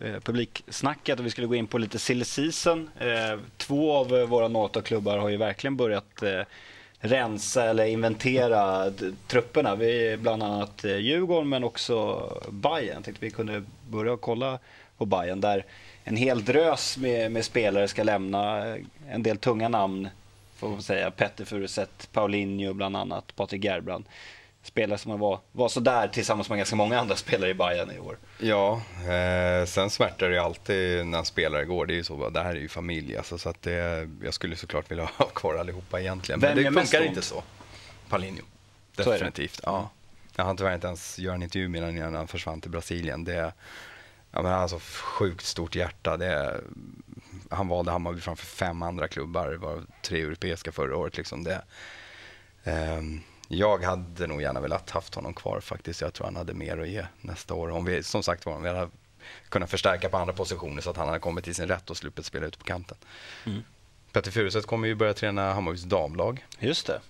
eh, 0.06 0.20
publiksnacket 0.22 1.18
och 1.20 1.26
vi 1.26 1.30
skulle 1.30 1.46
gå 1.46 1.54
in 1.54 1.66
på 1.66 1.78
lite 1.78 1.98
silly 1.98 2.24
season. 2.24 2.90
Eh, 2.98 3.38
två 3.56 3.92
av 3.92 4.08
våra 4.08 4.48
NATO-klubbar 4.48 5.18
har 5.18 5.28
ju 5.28 5.36
verkligen 5.36 5.76
börjat 5.76 6.22
eh, 6.22 6.40
rensa 6.98 7.64
eller 7.64 7.84
inventera 7.86 8.90
trupperna. 9.26 9.74
Vi 9.74 10.16
bland 10.20 10.42
annat 10.42 10.84
Djurgården 10.84 11.48
men 11.48 11.64
också 11.64 12.28
Bayern. 12.50 12.94
Jag 12.94 13.04
tänkte 13.04 13.24
vi 13.24 13.30
kunde 13.30 13.62
börja 13.90 14.16
kolla 14.16 14.58
på 15.02 15.06
Bayern 15.06 15.40
där 15.40 15.64
en 16.04 16.16
hel 16.16 16.44
drös 16.44 16.96
med, 16.96 17.32
med 17.32 17.44
spelare 17.44 17.88
ska 17.88 18.02
lämna. 18.02 18.66
eh, 18.68 18.76
En 19.10 19.22
del 19.22 19.38
tunga 19.38 19.68
namn 19.68 20.08
får 20.56 20.68
man 20.68 20.82
säga. 20.82 21.10
Petter 21.10 21.44
Furuset, 21.44 22.08
Paulinho 22.12 22.72
bland 22.74 22.96
annat, 22.96 23.36
Patrik 23.36 23.64
Gerbrand. 23.64 24.04
Spelare 24.64 24.98
som 24.98 25.18
var, 25.20 25.38
var 25.52 25.68
sådär 25.68 26.08
tillsammans 26.08 26.48
med 26.48 26.58
ganska 26.58 26.76
många 26.76 27.00
andra 27.00 27.16
spelare 27.16 27.50
i 27.50 27.54
Bayern 27.54 27.90
i 27.90 27.98
år. 27.98 28.16
Ja, 28.38 28.82
eh, 29.12 29.66
sen 29.66 29.90
smärtar 29.90 30.28
det 30.28 30.34
ju 30.34 30.40
alltid 30.40 31.06
när 31.06 31.22
spelare 31.22 31.64
går. 31.64 31.86
Det 31.86 31.92
är 31.94 31.96
ju 31.96 32.04
så, 32.04 32.30
det 32.30 32.42
här 32.42 32.50
är 32.50 32.60
ju 32.60 32.68
familj 32.68 33.16
alltså, 33.16 33.38
så 33.38 33.48
att 33.48 33.62
det, 33.62 34.08
jag 34.24 34.34
skulle 34.34 34.56
såklart 34.56 34.90
vilja 34.90 35.04
ha 35.18 35.26
kvar 35.26 35.54
allihopa 35.54 36.00
egentligen. 36.00 36.40
Vem 36.40 36.54
Men 36.54 36.64
det 36.74 36.80
funkar 36.80 37.00
ont? 37.00 37.08
inte 37.08 37.22
så. 37.22 37.42
Paulinho. 38.08 38.42
Så. 38.96 39.10
Definitivt. 39.12 39.60
Ja. 39.62 39.90
Jag 40.36 40.44
hann 40.44 40.56
tyvärr 40.56 40.74
inte 40.74 40.86
ens 40.86 41.18
göra 41.18 41.34
en 41.34 41.42
intervju 41.42 41.68
med 41.68 41.80
honom 41.80 41.96
innan 41.96 42.14
han 42.14 42.28
försvann 42.28 42.60
till 42.60 42.70
Brasilien. 42.70 43.24
Det, 43.24 43.52
ja, 44.32 44.42
men 44.42 44.68
så 44.68 44.80
sjukt 44.80 45.44
stort 45.44 45.76
hjärta. 45.76 46.16
Det, 46.16 46.60
han 47.50 47.68
valde 47.68 47.90
Hammarby 47.90 48.20
framför 48.20 48.46
fem 48.46 48.82
andra 48.82 49.08
klubbar, 49.08 49.48
det 49.48 49.56
var 49.56 49.82
tre 50.02 50.22
europeiska 50.22 50.72
förra 50.72 50.96
året. 50.96 51.16
Liksom 51.16 51.44
det, 51.44 51.62
ehm, 52.64 53.20
jag 53.48 53.82
hade 53.82 54.26
nog 54.26 54.42
gärna 54.42 54.60
velat 54.60 54.90
haft 54.90 55.14
honom 55.14 55.34
kvar 55.34 55.60
faktiskt. 55.60 56.00
Jag 56.00 56.14
tror 56.14 56.24
han 56.24 56.36
hade 56.36 56.54
mer 56.54 56.78
att 56.78 56.88
ge 56.88 57.06
nästa 57.20 57.54
år. 57.54 57.70
Om 57.70 57.84
vi, 57.84 58.02
som 58.02 58.22
sagt 58.22 58.46
var, 58.46 58.54
om 58.54 58.62
vi 58.62 58.68
hade 58.68 58.90
kunnat 59.48 59.70
förstärka 59.70 60.08
på 60.08 60.16
andra 60.16 60.32
positioner 60.34 60.82
så 60.82 60.90
att 60.90 60.96
han 60.96 61.06
hade 61.06 61.20
kommit 61.20 61.44
till 61.44 61.54
sin 61.54 61.68
rätt 61.68 61.90
och 61.90 61.96
sluppit 61.96 62.26
spela 62.26 62.46
ute 62.46 62.58
på 62.58 62.64
kanten. 62.64 62.96
Mm. 63.46 63.62
Petter 64.12 64.30
Furuset 64.30 64.66
kommer 64.66 64.88
ju 64.88 64.94
börja 64.94 65.14
träna 65.14 65.52
Hammarbys 65.52 65.82
damlag. 65.82 66.46
Just 66.58 66.86
det. 66.86 67.00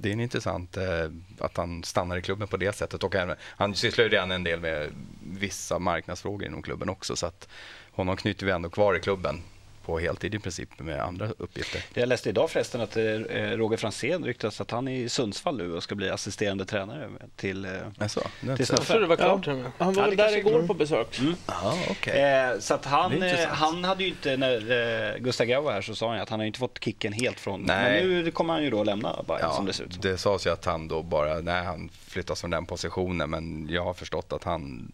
Det 0.00 0.08
är 0.08 0.12
en 0.12 0.20
intressant 0.20 0.76
eh, 0.76 1.10
att 1.38 1.56
han 1.56 1.84
stannar 1.84 2.16
i 2.16 2.22
klubben 2.22 2.48
på 2.48 2.56
det 2.56 2.72
sättet. 2.72 3.04
Och 3.04 3.14
även, 3.14 3.36
han 3.42 3.74
sysslar 3.74 4.04
ju 4.04 4.10
redan 4.10 4.30
en 4.30 4.44
del 4.44 4.60
med 4.60 4.90
vissa 5.22 5.78
marknadsfrågor 5.78 6.46
inom 6.46 6.62
klubben 6.62 6.88
också. 6.88 7.16
Så 7.16 7.26
att 7.26 7.48
honom 7.92 8.16
knyter 8.16 8.46
vi 8.46 8.52
ändå 8.52 8.70
kvar 8.70 8.94
i 8.94 9.00
klubben 9.00 9.42
på 9.90 9.98
heltid 9.98 10.34
i 10.34 10.38
princip 10.38 10.78
med 10.80 11.00
andra 11.00 11.28
uppgifter. 11.38 11.84
Jag 11.94 12.08
läste 12.08 12.28
idag 12.28 12.50
förresten 12.50 12.80
att 12.80 12.96
eh, 12.96 13.02
Roger 13.02 13.76
Fransén 13.76 14.24
ryktas 14.24 14.60
att 14.60 14.70
han 14.70 14.88
är 14.88 14.92
i 14.96 15.08
Sundsvall 15.08 15.56
nu 15.56 15.72
och 15.74 15.82
ska 15.82 15.94
bli 15.94 16.10
assisterande 16.10 16.64
tränare 16.64 17.08
till, 17.36 17.66
Alltså, 17.98 18.20
till 18.40 18.50
inte- 18.50 18.64
Jag 18.70 18.82
tror 18.82 19.00
det 19.00 19.06
var 19.06 19.16
klart. 19.16 19.46
Ja. 19.46 19.56
Han 19.78 19.94
var 19.94 20.08
Ja, 20.08 20.14
där 20.14 20.36
igår 20.36 20.62
på 20.66 20.74
besök. 20.74 21.20
Ja, 21.46 21.78
okej. 21.90 22.22
Eh, 22.22 22.58
så 22.58 22.74
att 22.74 22.84
han, 22.84 23.22
eh, 23.22 23.46
han 23.48 23.84
hade 23.84 24.02
ju 24.04 24.08
inte, 24.08 24.36
när 24.36 24.70
eh, 25.14 25.18
Gustav 25.18 25.46
Grau 25.46 25.62
var 25.62 25.72
här 25.72 25.82
så 25.82 25.94
sa 25.94 26.10
han 26.10 26.20
att 26.20 26.28
han 26.28 26.40
har 26.40 26.46
inte 26.46 26.58
fått 26.58 26.84
kicken 26.84 27.12
helt 27.12 27.40
från, 27.40 27.62
Nej. 27.62 28.04
men 28.06 28.22
nu 28.24 28.30
kommer 28.30 28.54
han 28.54 28.62
ju 28.64 28.70
då 28.70 28.84
lämna 28.84 29.24
Bayern 29.28 29.52
som 29.52 29.66
det 29.66 29.72
ser 29.72 29.84
ut 29.84 29.92
som. 29.92 30.00
det 30.02 30.18
sades 30.18 30.46
ju 30.46 30.50
att 30.50 30.64
han 30.64 30.88
då 30.88 31.02
bara, 31.02 31.40
nej 31.40 31.64
han 31.64 31.90
flyttas 32.06 32.40
från 32.40 32.50
den 32.50 32.66
positionen 32.66 33.30
men 33.30 33.68
jag 33.70 33.84
har 33.84 33.94
förstått 33.94 34.32
att 34.32 34.44
han, 34.44 34.92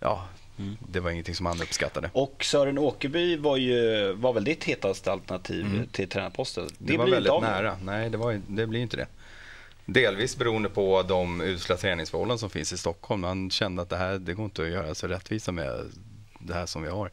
ja, 0.00 0.28
Mm. 0.58 0.76
det 0.92 1.00
var 1.00 1.10
ingenting 1.10 1.34
som 1.34 1.46
han 1.46 1.62
uppskattade. 1.62 2.10
Och 2.12 2.44
Sören 2.44 2.78
Åkerby 2.78 3.36
var 3.36 3.56
ju, 3.56 4.12
var 4.12 4.32
väl 4.32 4.44
ditt 4.44 4.64
hetaste 4.64 5.12
alternativ 5.12 5.64
Mm. 5.66 5.86
till 5.86 6.08
tränarposten? 6.08 6.68
Det, 6.78 6.96
var 6.96 7.04
blir 7.04 7.14
väldigt 7.14 7.32
av 7.32 7.42
nära. 7.42 7.78
Nej, 7.82 8.10
det, 8.10 8.16
var, 8.18 8.40
det 8.48 8.66
blir 8.66 8.80
inte 8.80 8.96
det. 8.96 9.06
Delvis 9.84 10.36
beroende 10.36 10.68
på 10.68 11.02
de 11.02 11.40
usla 11.40 11.76
träningsförhållanden 11.76 12.38
som 12.38 12.50
finns 12.50 12.72
i 12.72 12.78
Stockholm. 12.78 13.24
Han 13.24 13.50
kände 13.50 13.82
att 13.82 13.88
det 13.90 13.96
här 13.96 14.18
det 14.18 14.34
går 14.34 14.44
inte 14.44 14.62
att 14.62 14.68
göra 14.68 14.94
så 14.94 15.06
rättvisa 15.06 15.52
med 15.52 15.92
det 16.38 16.54
här 16.54 16.66
som 16.66 16.82
vi 16.82 16.88
har. 16.88 17.10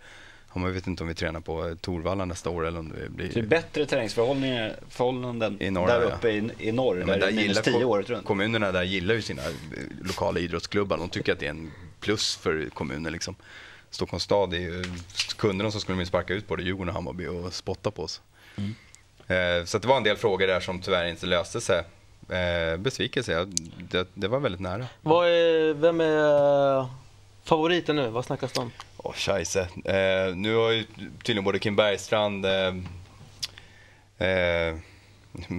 Man 0.55 0.73
vet 0.73 0.87
inte 0.87 1.03
om 1.03 1.09
vi 1.09 1.15
tränar 1.15 1.39
på 1.39 1.75
Torvalla 1.81 2.25
nästa 2.25 2.49
år 2.49 2.67
eller 2.67 2.79
om 2.79 2.89
det 2.89 2.95
Så 2.95 3.11
det 3.17 3.23
är 3.23 3.29
blir... 3.33 3.43
bättre 3.43 3.85
terrängsförhållanden 3.85 5.57
I 5.61 5.71
norr, 5.71 5.87
där 5.87 6.01
uppe 6.01 6.29
i, 6.29 6.49
i 6.59 6.71
norr, 6.71 6.97
Ja, 6.99 7.05
där 7.05 7.11
men 7.11 7.19
det 7.19 7.25
är 7.25 7.31
minus 7.31 7.47
gillar 7.47 7.61
10 7.61 7.73
ko- 7.73 7.83
året 7.85 8.09
runt. 8.09 8.25
Kommunerna 8.25 8.71
där 8.71 8.83
gillar 8.83 9.15
ju 9.15 9.21
sina 9.21 9.41
lokala 10.01 10.39
idrottsklubbar. 10.39 10.97
De 10.97 11.09
tycker 11.09 11.33
att 11.33 11.39
det 11.39 11.45
är 11.45 11.49
en 11.49 11.71
plus 12.03 12.35
för 12.35 12.69
kommunen. 12.73 13.13
Liksom. 13.13 13.35
Stockholms 13.89 14.23
stad 14.23 14.53
är 14.53 14.59
ju... 14.59 14.83
Kunde 15.37 15.63
de 15.63 15.71
så 15.71 15.79
skulle 15.79 15.97
de 15.97 16.05
sparka 16.05 16.33
ut 16.33 16.47
både 16.47 16.63
Djurgården 16.63 16.89
och 16.89 16.95
Hammarby 16.95 17.27
och 17.27 17.53
spotta 17.53 17.91
på 17.91 18.03
oss. 18.03 18.21
Mm. 18.55 18.75
Eh, 19.27 19.65
så 19.65 19.77
det 19.77 19.87
var 19.87 19.97
en 19.97 20.03
del 20.03 20.17
frågor 20.17 20.47
där 20.47 20.59
som 20.59 20.81
tyvärr 20.81 21.05
inte 21.05 21.25
löste 21.25 21.61
sig. 21.61 21.83
Eh, 22.29 22.77
besvikelse, 22.77 23.47
det, 23.89 24.07
det 24.13 24.27
var 24.27 24.39
väldigt 24.39 24.61
nära. 24.61 24.87
Vad 25.01 25.27
är, 25.27 25.73
vem 25.73 26.01
är 26.01 26.77
eh, 26.79 26.89
favoriten 27.43 27.95
nu? 27.95 28.09
Vad 28.09 28.25
snackas 28.25 28.51
det 28.51 28.59
om? 28.59 28.71
Åh, 28.97 29.13
scheisse. 29.13 29.61
Eh, 29.85 30.35
nu 30.35 30.55
har 30.55 30.71
ju 30.71 30.85
tydligen 31.23 31.43
både 31.43 31.59
Kim 31.59 31.75
Bergstrand... 31.75 32.45
Eh, 32.45 32.75
eh, 34.17 34.75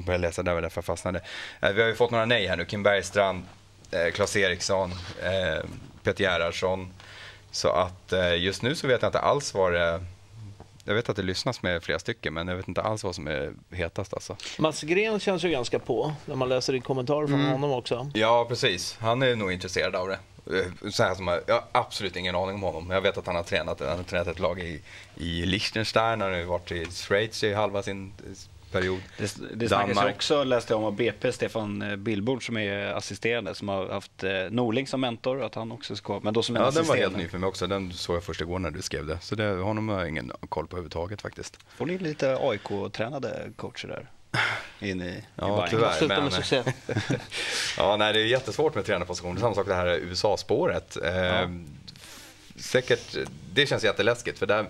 jag 0.07 0.21
läsa 0.21 0.43
där, 0.43 0.55
var 0.55 0.63
därför 0.63 0.79
jag 0.79 0.85
fastnade. 0.85 1.21
Eh, 1.61 1.73
vi 1.73 1.81
har 1.81 1.89
ju 1.89 1.95
fått 1.95 2.11
några 2.11 2.25
nej 2.25 2.47
här 2.47 2.57
nu. 2.57 2.65
Kim 2.65 2.83
Bergstrand, 2.83 3.45
eh, 3.91 4.13
Claes 4.13 4.37
Eriksson, 4.37 4.91
Peter 6.05 6.25
Gerhardsson. 6.25 6.89
Så 7.51 7.69
att 7.69 8.13
eh, 8.13 8.35
just 8.37 8.63
nu 8.63 8.75
så 8.75 8.87
vet 8.87 9.03
jag 9.03 9.09
inte 9.09 9.19
alls 9.19 9.55
vad 9.55 9.73
det... 9.73 10.05
Jag 10.87 10.95
vet 10.95 11.09
att 11.09 11.17
det 11.17 11.23
lyssnas 11.23 11.63
med 11.63 11.83
flera 11.83 11.99
stycken, 11.99 12.35
men 12.35 12.49
jag 12.49 12.57
vet 12.57 12.69
inte 12.69 12.83
alls 12.83 13.05
vad 13.05 13.15
som 13.15 13.27
är 13.27 13.53
hetast 13.71 14.15
alltså. 14.15 14.37
Mats 14.59 14.83
Gren 14.83 15.21
känns 15.21 15.45
ju 15.45 15.51
ganska 15.51 15.79
på 15.79 16.13
när 16.27 16.37
man 16.37 16.49
läser 16.49 16.75
i 16.75 16.81
kommentarer 16.81 17.27
från 17.27 17.45
honom 17.45 17.73
också. 17.73 18.11
Ja, 18.15 18.47
precis. 18.49 18.97
Han 19.01 19.23
är 19.23 19.37
nog 19.37 19.53
intresserad 19.53 19.95
av 19.95 20.09
det. 20.09 20.19
Eh, 20.59 20.91
Så 20.91 21.03
här 21.03 21.15
som, 21.15 21.29
jag 21.29 21.41
jag 21.47 21.55
har 21.55 21.65
absolut 21.73 22.17
ingen 22.17 22.35
aning 22.35 22.55
om 22.55 22.63
honom. 22.63 22.91
Jag 22.91 23.01
vet 23.01 23.19
att 23.19 23.27
han 23.27 23.37
har 23.37 23.43
tränat, 23.43 23.81
han 23.81 23.97
har 23.97 24.03
tränat 24.05 24.29
ett 24.29 24.39
lag 24.39 24.61
i, 24.61 24.81
i 25.17 25.47
Liechtenstein, 25.47 26.21
han 26.21 26.33
har 26.33 26.43
varit 26.43 26.73
i 26.73 26.87
Schweiz 26.91 27.45
i 27.45 27.55
halva 27.55 27.83
sin 27.83 28.13
period. 28.75 29.01
Det, 29.19 29.37
det 29.55 29.69
snackas 29.69 30.15
också, 30.15 30.45
läste 30.45 30.73
jag 30.73 30.79
om, 30.79 30.85
av 30.85 30.97
BP, 30.97 31.33
Stefan 31.33 31.83
eh, 31.83 31.97
Billbord 31.97 32.47
som 32.47 32.57
är 32.57 32.87
assisterande, 32.87 33.55
som 33.55 33.69
har 33.69 33.89
haft 33.89 34.25
eh, 34.25 34.31
Norling 34.51 34.87
som 34.87 35.01
mentor, 35.01 35.43
att 35.43 35.55
han 35.55 35.73
också 35.73 35.97
ska, 35.97 36.21
men 36.23 36.35
då 36.35 36.43
som 36.43 36.57
en 36.57 36.63
Ja, 36.63 36.71
den 36.71 36.85
var 36.87 36.97
helt 36.97 37.17
ny 37.17 37.29
för 37.29 37.39
mig 37.39 37.47
också. 37.49 37.67
Den 37.67 37.93
såg 37.93 38.17
jag 38.17 38.25
först 38.25 38.41
igår 38.41 38.59
när 38.59 38.71
du 38.71 38.83
skrev 38.83 39.07
det. 39.07 39.19
Så 39.21 39.35
det, 39.35 39.45
honom 39.49 39.89
har 39.89 39.99
jag 39.99 40.09
ingen 40.09 40.33
koll 40.49 40.67
på 40.67 40.77
överhuvudtaget 40.77 41.23
faktiskt. 41.23 41.59
Får 41.77 41.87
ni 41.87 41.99
lite 41.99 42.37
AIK-tränade 42.41 43.51
coacher 43.57 43.89
där? 43.89 44.11
In 44.89 45.03
i, 45.03 45.05
i 45.07 45.25
Ja, 45.37 45.47
Bayern? 45.57 45.71
tyvärr. 45.71 45.93
Sluta 45.93 46.15
men- 46.15 46.25
med 46.25 46.33
succé. 46.33 46.63
Ja, 47.79 47.97
nej, 47.97 48.13
det 48.13 48.21
är 48.21 48.25
jättesvårt 48.25 48.75
med 48.75 48.85
tränarposition. 48.85 49.39
Samma 49.39 49.55
sak 49.55 49.67
det 49.67 49.75
här 49.75 49.87
USA-spåret. 49.87 50.97
Eh, 50.97 51.49
Säkert, 52.57 53.17
det 53.53 53.67
känns 53.67 53.85
jätteläskigt 53.85 54.39
för 54.39 54.47
där 54.47 54.67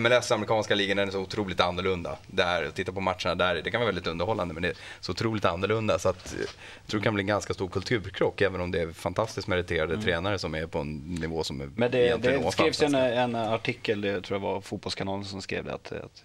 MLS, 0.00 0.32
amerikanska 0.32 0.74
ligan, 0.74 0.96
den 0.96 1.08
är 1.08 1.12
så 1.12 1.20
otroligt 1.20 1.60
annorlunda. 1.60 2.16
Där, 2.26 2.70
titta 2.74 2.92
på 2.92 3.00
matcherna 3.00 3.34
där, 3.34 3.60
det 3.64 3.70
kan 3.70 3.80
vara 3.80 3.86
väldigt 3.86 4.06
underhållande 4.06 4.54
men 4.54 4.62
det 4.62 4.68
är 4.68 4.76
så 5.00 5.12
otroligt 5.12 5.44
annorlunda 5.44 5.98
så 5.98 6.08
att 6.08 6.32
eh, 6.32 6.40
jag 6.40 6.90
tror 6.90 7.00
det 7.00 7.04
kan 7.04 7.14
bli 7.14 7.22
en 7.22 7.26
ganska 7.26 7.54
stor 7.54 7.68
kulturkrock 7.68 8.40
även 8.40 8.60
om 8.60 8.70
det 8.70 8.80
är 8.80 8.92
fantastiskt 8.92 9.48
meriterade 9.48 10.02
tränare 10.02 10.38
som 10.38 10.54
är 10.54 10.66
på 10.66 10.78
en 10.78 10.96
nivå 10.96 11.44
som 11.44 11.60
är 11.60 11.66
Mm. 11.66 11.74
Men 11.76 11.90
det, 11.90 12.16
det 12.16 12.52
skrevs 12.52 12.82
en, 12.82 12.94
en 12.94 13.34
artikel, 13.34 14.00
det 14.00 14.20
tror 14.20 14.40
jag 14.40 14.42
var 14.48 14.60
Fotbollskanalen 14.60 15.24
som 15.24 15.42
skrev 15.42 15.64
det, 15.64 15.74
att, 15.74 15.92
att, 15.92 16.24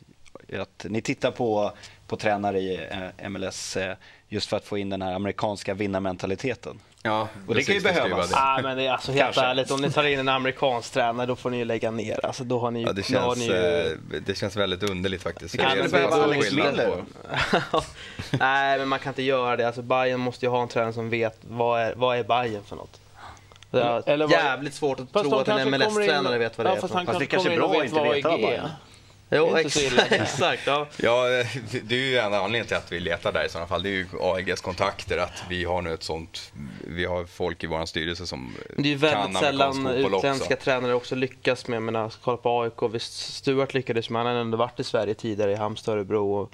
att 0.61 0.85
ni 0.89 1.01
tittar 1.01 1.31
på, 1.31 1.71
på 2.07 2.15
tränare 2.17 2.59
i 2.59 2.87
eh, 3.19 3.29
MLS 3.29 3.77
eh, 3.77 3.95
just 4.27 4.49
för 4.49 4.57
att 4.57 4.65
få 4.65 4.77
in 4.77 4.89
den 4.89 5.01
här 5.01 5.13
amerikanska 5.13 5.73
vinnarmentaliteten. 5.73 6.79
Ja, 7.03 7.27
Och 7.47 7.55
det 7.55 7.63
kan 7.63 7.75
ju 7.75 7.81
behövas. 7.81 8.29
det. 8.29 8.35
Ah, 8.37 8.59
men 8.63 8.77
det 8.77 8.83
är 8.87 8.91
alltså 8.91 9.11
helt 9.11 9.23
Kanske. 9.23 9.41
ärligt, 9.41 9.71
om 9.71 9.81
ni 9.81 9.91
tar 9.91 10.03
in 10.03 10.19
en 10.19 10.29
amerikansk 10.29 10.93
tränare 10.93 11.25
då 11.27 11.35
får 11.35 11.49
ni 11.49 11.57
ju 11.57 11.65
lägga 11.65 11.91
ner. 11.91 12.25
Alltså, 12.25 12.43
då 12.43 12.59
har 12.59 12.71
ni, 12.71 12.81
Ja, 12.83 12.93
det, 12.93 13.09
då 13.13 13.19
har 13.19 13.35
känns, 13.35 13.37
ni 13.47 13.53
ju... 13.53 13.91
eh, 13.91 14.21
det 14.25 14.35
känns 14.37 14.55
väldigt 14.55 14.83
underligt 14.83 15.23
faktiskt. 15.23 15.51
Det 15.51 15.57
kan 15.63 15.77
pass 15.79 15.91
behöva 15.91 16.23
Alex 16.23 16.51
Miller? 16.51 17.03
Nej, 18.31 18.79
men 18.79 18.87
man 18.87 18.99
kan 18.99 19.09
inte 19.11 19.21
göra 19.23 19.55
det. 19.57 19.67
Alltså, 19.67 19.81
Bayern 19.81 20.19
måste 20.19 20.45
ju 20.45 20.49
ha 20.49 20.61
en 20.61 20.67
tränare 20.67 20.93
som 20.93 21.09
vet 21.09 21.37
vad 21.41 21.81
är, 21.81 21.93
vad 21.95 22.17
är 22.17 22.23
Bayern 22.23 22.63
för 22.63 22.75
något. 22.75 23.01
Det 23.71 23.81
är 23.81 24.09
Eller 24.09 24.25
vad- 24.25 24.31
jävligt 24.33 24.73
svårt 24.73 24.99
att 24.99 25.11
Fast 25.11 25.29
tro 25.29 25.39
att 25.39 25.47
en 25.47 25.69
MLS-tränare 25.69 26.37
vet 26.37 26.57
vad 26.57 26.67
det 26.67 26.69
ja, 26.71 26.75
är 26.77 26.81
fast 26.81 26.91
för 26.91 26.97
han. 26.97 27.05
Fast 27.05 27.19
det 27.19 27.25
kanske 27.25 27.51
är 27.53 27.57
bra 27.57 27.69
att 27.79 27.85
inte 27.85 28.01
veta 28.03 28.29
vad 28.29 28.39
Bayern. 28.41 28.69
Jo, 29.33 29.55
exakt. 29.57 30.61
Ja. 30.67 30.87
Ja, 30.97 31.39
eh, 31.39 31.47
det- 31.83 31.95
är 31.95 31.99
ju 31.99 32.17
en 32.17 32.33
anledning 32.33 32.67
till 32.67 32.77
att 32.77 32.91
vi 32.91 32.99
letar 32.99 33.31
där 33.31 33.45
i 33.45 33.49
sådana 33.49 33.67
fall. 33.67 33.83
Det 33.83 33.89
är 33.89 33.91
ju 33.91 34.05
AIGs 34.19 34.61
kontakter, 34.61 35.17
att 35.17 35.43
vi 35.49 35.63
har 35.63 35.81
nu 35.81 35.93
ett 35.93 36.03
sånt, 36.03 36.51
vi 36.87 37.05
har 37.05 37.25
folk 37.25 37.63
i 37.63 37.67
vår 37.67 37.85
styrelse 37.85 38.27
som 38.27 38.55
Det 38.77 38.81
är 38.81 38.85
ju 38.87 38.99
kan 38.99 39.11
väldigt 39.21 39.39
sällan 39.39 39.87
utländska 39.87 40.53
också. 40.53 40.63
tränare 40.65 40.93
också 40.93 41.15
lyckas 41.15 41.67
med, 41.67 41.75
jag 41.75 41.83
menar, 41.83 42.13
kolla 42.23 42.37
på 42.37 42.61
AIK, 42.61 42.93
visst 42.93 43.33
Stuart 43.33 43.73
lyckades 43.73 44.09
men 44.09 44.25
han 44.25 44.35
har 44.35 44.41
ändå 44.41 44.57
varit 44.57 44.79
i 44.79 44.83
Sverige 44.83 45.13
tidigare 45.13 45.51
i 45.51 45.55
Halmstad, 45.55 45.93
Örebro 45.95 46.33
och 46.33 46.51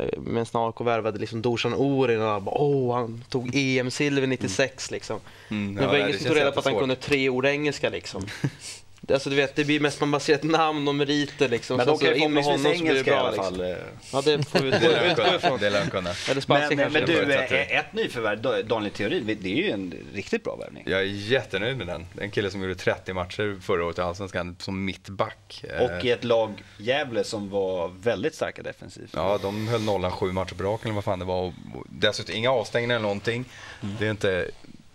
eh, 0.00 0.18
Medan 0.18 0.46
AIK 0.52 0.80
värvade 0.80 1.18
liksom 1.18 1.42
Dusan 1.42 1.74
Orin 1.74 2.22
och 2.22 2.42
bara 2.42 2.54
åh, 2.58 2.96
han 2.96 3.24
tog 3.28 3.50
EM-silver 3.54 4.26
96 4.26 4.90
liksom. 4.90 5.20
Mm, 5.50 5.74
Men 5.74 5.84
ja, 5.84 5.90
det 5.92 5.98
var 5.98 6.06
ingen 6.08 6.18
som 6.18 6.26
tog 6.28 6.36
reda 6.36 6.52
på 6.52 6.58
att 6.58 6.64
han 6.64 6.78
kunde 6.78 6.96
tre 6.96 7.28
ord 7.28 7.46
engelska 7.46 7.88
liksom. 7.90 8.26
Det- 9.06 9.14
Alltså 9.14 9.30
du 9.30 9.36
vet, 9.36 9.56
det 9.56 9.64
blir 9.64 9.80
mest 9.80 10.00
man 10.00 10.10
bara 10.10 10.20
ser 10.20 10.34
ett 10.34 10.42
namn 10.42 10.88
och 10.88 10.94
meriter 10.94 11.48
liksom. 11.48 11.76
Men 11.76 11.86
de 11.86 11.98
kan 11.98 12.08
ju 12.08 12.14
förhoppningsvis 12.14 12.66
engelska 12.80 13.10
i 13.10 13.14
bra 13.14 13.20
alla 13.20 13.30
liksom. 13.30 13.44
fall. 13.56 13.60
eh. 13.60 13.76
Ja, 14.12 14.22
det 14.24 14.44
får 14.48 14.58
vi 14.58 14.68
utgå 14.68 15.36
ifrån. 15.36 15.58
Det 15.60 15.70
lär 15.70 15.86
kunna. 15.86 16.10
Eller 16.30 16.40
spanska 16.40 16.76
Men, 16.76 16.92
men 16.92 17.04
du, 17.06 17.32
eh, 17.34 17.78
ett 17.78 17.92
nyförvärv, 17.92 18.42
Da- 18.42 18.62
Daniel 18.62 18.92
Theorin, 18.92 19.38
det 19.40 19.52
är 19.52 19.56
ju 19.56 19.70
en 19.70 19.94
riktigt 20.14 20.44
bra 20.44 20.56
värvning. 20.56 20.84
Jag 20.86 21.00
är 21.00 21.04
jättenöjd 21.04 21.76
med 21.76 21.86
den. 21.86 22.06
En 22.20 22.30
kille 22.30 22.50
som 22.50 22.62
gjorde 22.62 22.74
30 22.74 23.12
matcher 23.12 23.58
förra 23.62 23.84
året 23.84 23.98
i 23.98 24.00
Allsvenskan 24.00 24.56
som 24.60 24.84
mittback. 24.84 25.64
Och 25.80 26.04
i 26.04 26.10
ett 26.10 26.24
lag, 26.24 26.62
Gävle, 26.78 27.24
som 27.24 27.50
var 27.50 27.88
väldigt 27.88 28.34
starka 28.34 28.62
defensivt. 28.62 29.10
Ja, 29.12 29.38
de 29.42 29.68
höll 29.68 29.82
nollan 29.82 30.10
sju 30.10 30.32
matcher 30.32 30.54
på 30.54 30.62
raken 30.62 30.84
eller 30.86 30.94
vad 30.94 31.04
fan 31.04 31.18
det 31.18 31.24
var. 31.24 31.42
Och 31.46 31.52
dessutom 31.88 32.34
inga 32.34 32.50
avstängningar 32.50 32.94
eller 32.96 33.02
någonting. 33.02 33.44
Mm. 33.82 33.94
Det 33.98 34.06
är 34.06 34.10
inte 34.10 34.50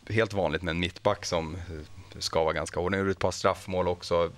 helt 0.10 0.34
vanligt 0.34 0.62
med 0.62 0.72
en 0.72 0.80
mittback 0.80 1.26
som 1.26 1.58
ska 2.22 2.44
vara 2.44 2.54
ganska 2.54 2.80
hård. 2.80 2.92
Han 2.94 3.00
gjorde 3.00 3.12
ett 3.12 3.20
par 3.20 3.32
straffmål 3.32 3.88
också. 3.88 4.32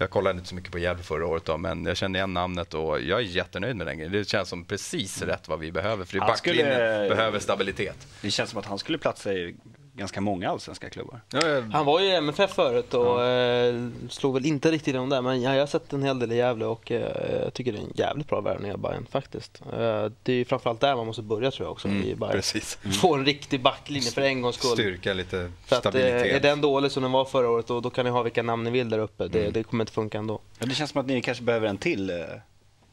Jag 0.00 0.10
kollade 0.10 0.36
inte 0.36 0.48
så 0.48 0.54
mycket 0.54 0.72
på 0.72 0.78
Gävle 0.78 1.02
förra 1.02 1.26
året 1.26 1.44
då, 1.44 1.56
men 1.56 1.84
jag 1.86 1.96
kände 1.96 2.18
igen 2.18 2.34
namnet 2.34 2.74
och 2.74 3.00
jag 3.00 3.18
är 3.18 3.24
jättenöjd 3.24 3.76
med 3.76 3.86
den 3.86 3.96
grejen. 3.98 4.12
Det 4.12 4.28
känns 4.28 4.48
som 4.48 4.64
precis 4.64 5.22
rätt 5.22 5.48
vad 5.48 5.58
vi 5.58 5.72
behöver. 5.72 6.04
För 6.04 6.18
Han 6.18 6.36
skulle- 6.36 6.62
backlinjen 6.64 7.08
behöver 7.08 7.38
stabilitet. 7.38 8.06
Det 8.20 8.30
känns 8.30 8.50
som 8.50 8.58
att 8.58 8.66
han 8.66 8.78
skulle 8.78 8.98
platsa 8.98 9.32
i 9.32 9.56
ganska 9.98 10.20
många 10.20 10.50
allsvenska 10.50 10.90
klubbar. 10.90 11.20
Ja, 11.30 11.40
Han 11.72 11.86
var 11.86 12.00
ju 12.00 12.06
i 12.06 12.14
MFF 12.14 12.50
förut 12.54 12.94
och 12.94 13.24
eh, 13.24 13.88
slog 14.10 14.34
väl 14.34 14.46
inte 14.46 14.70
riktigt 14.70 14.88
igenom 14.88 15.08
där 15.08 15.22
men 15.22 15.42
jag, 15.42 15.54
jag 15.54 15.60
har 15.60 15.66
sett 15.66 15.92
en 15.92 16.02
hel 16.02 16.18
del 16.18 16.32
i 16.32 16.36
Gävle 16.36 16.64
och 16.66 16.90
eh, 16.92 17.42
jag 17.42 17.54
tycker 17.54 17.72
det 17.72 17.78
är 17.78 17.82
en 17.82 17.92
jävligt 17.94 18.28
bra 18.28 18.40
värvning 18.40 18.72
av 18.72 18.78
Bayern 18.78 19.06
faktiskt. 19.10 19.62
Eh, 19.72 20.06
det 20.22 20.32
är 20.32 20.36
ju 20.36 20.44
framförallt 20.44 20.80
där 20.80 20.96
man 20.96 21.06
måste 21.06 21.22
börja 21.22 21.50
tror 21.50 21.66
jag 21.66 21.72
också 21.72 21.88
i 21.88 22.14
Bayern. 22.14 22.32
precis. 22.32 22.78
Få 23.00 23.14
en 23.14 23.24
riktig 23.24 23.62
backlinje 23.62 24.10
för 24.10 24.22
en 24.22 24.42
gångs 24.42 24.56
skull. 24.56 24.70
Styrka, 24.70 25.14
lite 25.14 25.52
För 25.66 25.76
att, 25.76 25.82
stabilitet. 25.82 26.36
är 26.36 26.40
den 26.40 26.60
dålig 26.60 26.90
som 26.92 27.02
den 27.02 27.12
var 27.12 27.24
förra 27.24 27.50
året 27.50 27.66
då, 27.66 27.80
då 27.80 27.90
kan 27.90 28.04
ni 28.04 28.10
ha 28.10 28.22
vilka 28.22 28.42
namn 28.42 28.64
ni 28.64 28.70
vill 28.70 28.90
där 28.90 28.98
uppe. 28.98 29.28
Det, 29.28 29.50
det 29.50 29.62
kommer 29.62 29.82
inte 29.82 29.92
funka 29.92 30.18
ändå. 30.18 30.40
Ja, 30.58 30.66
det 30.66 30.74
känns 30.74 30.90
som 30.90 31.00
att 31.00 31.06
ni 31.06 31.22
kanske 31.22 31.44
behöver 31.44 31.68
en 31.68 31.78
till 31.78 32.12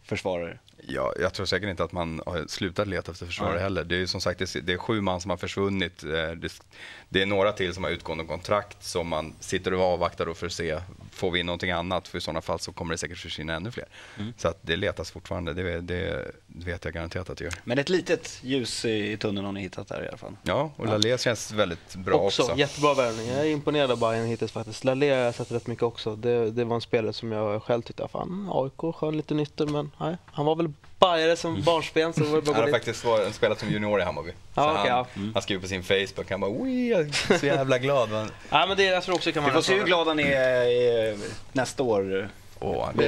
försvarare. 0.04 0.60
Ja, 0.88 1.14
jag 1.20 1.34
tror 1.34 1.46
säkert 1.46 1.70
inte 1.70 1.84
att 1.84 1.92
man 1.92 2.22
har 2.26 2.46
slutat 2.48 2.88
leta 2.88 3.12
efter 3.12 3.26
försvarare 3.26 3.54
Nej. 3.54 3.64
heller. 3.64 3.84
Det 3.84 3.96
är 3.96 4.00
ju 4.00 4.08
som 4.08 4.22
sagt 4.22 4.40
det 4.40 4.74
är, 4.74 4.78
sju 4.78 5.02
man 5.02 5.22
som 5.22 5.30
har 5.30 5.38
försvunnit. 5.38 6.04
Eh, 6.04 6.10
Det, 6.10 6.62
det 7.10 7.22
är 7.22 7.26
några 7.26 7.52
till 7.52 7.74
som 7.74 7.84
har 7.84 7.92
utgående 7.92 8.24
kontrakt 8.24 8.84
som 8.84 9.08
man 9.08 9.34
sitter 9.40 9.74
och 9.74 9.82
avvaktar 9.82 10.34
för 10.34 10.46
att 10.46 10.54
se, 10.54 10.80
får 11.12 11.32
vi 11.32 11.40
in 11.40 11.46
någonting 11.46 11.72
annat? 11.72 12.08
För 12.08 12.18
i 12.18 12.22
sådana 12.22 12.42
fall 12.42 12.60
så 12.60 12.72
kommer 12.72 12.94
det 12.94 12.98
säkert 12.98 13.18
försvinna 13.18 13.54
ännu 13.54 13.72
fler. 13.72 13.86
Mm. 14.18 14.34
Så 14.38 14.48
att 14.48 14.60
det 14.62 14.76
letas 14.76 15.12
fortfarande, 15.12 15.54
det, 15.54 15.82
det 15.82 16.32
vet 16.48 16.86
jag 16.86 16.94
garanterat 16.94 17.30
att 17.30 17.38
det 17.38 17.44
gör. 17.44 17.54
Men 17.64 17.80
ett 17.80 17.90
litet 17.90 18.40
ljus 18.44 18.86
i 18.86 19.18
tunneln 19.18 19.46
har 19.46 19.54
ni 19.54 19.62
hittat 19.62 19.88
där 19.88 20.04
i 20.04 20.08
alla 20.08 20.18
fall. 20.18 20.36
Ja, 20.44 20.72
och 20.76 20.86
Lalé 20.88 21.18
känns 21.18 21.52
väldigt 21.52 21.96
bra 21.96 22.16
också. 22.16 22.44
också, 22.44 22.56
jättebra 22.56 22.94
värvning. 22.94 23.28
Jag 23.28 23.40
är 23.40 23.46
imponerad 23.52 23.92
av 23.92 24.00
Bayern 24.00 24.26
hittills 24.26 24.52
faktiskt. 24.52 24.84
Lalé 24.84 25.10
har 25.10 25.18
jag 25.18 25.36
sett 25.36 25.52
rätt 25.52 25.68
mycket 25.68 25.84
också. 25.84 26.16
Det, 26.16 26.52
det 26.52 26.64
var 26.64 26.76
en 26.76 26.82
spelare 26.82 27.14
som 27.14 27.32
jag 27.32 27.64
själv 27.64 27.82
tyckte, 27.82 28.08
fan 28.08 28.50
AIK, 28.52 28.96
skön 28.96 29.18
lite 29.18 29.34
nytter 29.34 29.66
men 29.66 29.92
nej. 30.00 30.18
Han 30.26 30.46
var 30.46 30.56
väl 30.56 30.70
Bajare 31.00 31.36
som 31.36 31.62
barnsben 31.62 32.14
så 32.14 32.24
var 32.24 32.36
det 32.36 32.42
bara 32.42 32.56
Han 32.56 32.64
har 32.64 32.72
faktiskt 32.72 33.06
varit, 33.06 33.36
spelat 33.36 33.60
som 33.60 33.70
junior 33.70 34.02
i 34.02 34.04
Hammarby. 34.04 34.32
Så 34.56 34.62
okej, 34.62 34.76
han, 34.76 34.88
ja. 34.88 35.08
han 35.34 35.42
skriver 35.42 35.62
på 35.62 35.68
sin 35.68 35.84
Facebook, 35.84 36.32
han 36.32 36.40
bara 36.42 36.52
jag 36.70 37.00
är 37.00 37.38
så 37.38 37.46
jävla 37.46 37.78
glad. 37.78 38.12
Man, 38.12 38.32
Ja 38.50 38.66
men 38.68 38.78
det 38.78 38.84
jag 38.84 39.04
tror 39.04 39.16
också 39.16 39.32
kan 39.32 39.44
Vi 39.44 39.50
vara 39.50 39.54
får 39.54 39.62
se 39.62 39.76
hur 39.76 39.86
glada 39.86 40.14
ni 40.14 40.24
är 40.24 41.12
eh, 41.12 41.18
nästa 41.52 41.84
år. 41.84 42.30
Åh, 42.60 42.86
han. 42.86 43.04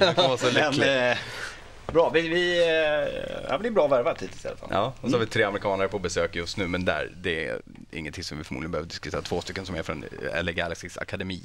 Han 0.00 0.14
kommer 0.14 0.28
vara 0.28 0.36
så 0.36 0.46
Men, 0.54 0.70
lycklig. 0.72 1.10
eh, 1.10 1.16
bra, 1.86 2.10
vi, 2.10 2.28
vi, 2.28 2.58
eh, 2.62 2.68
ja, 3.48 3.60
är 3.64 3.70
bra 3.70 3.86
värvat 3.86 4.22
hittills 4.22 4.44
i 4.44 4.48
alla 4.48 4.56
fall. 4.56 4.68
Ja, 4.72 4.92
och 5.00 5.10
så 5.10 5.16
har 5.16 5.20
vi 5.20 5.26
tre 5.26 5.42
amerikanare 5.42 5.88
på 5.88 5.98
besök 5.98 6.36
just 6.36 6.56
nu, 6.56 6.66
men 6.66 6.84
där, 6.84 7.12
det 7.16 7.48
är 7.48 7.60
ingenting 7.90 8.24
som 8.24 8.38
vi 8.38 8.44
förmodligen 8.44 8.70
behöver 8.70 8.88
diskutera. 8.88 9.22
Två 9.22 9.40
stycken 9.40 9.66
som 9.66 9.74
är 9.74 9.82
från 9.82 10.04
LA 10.42 10.52
Galaxys 10.52 10.98
akademi. 10.98 11.42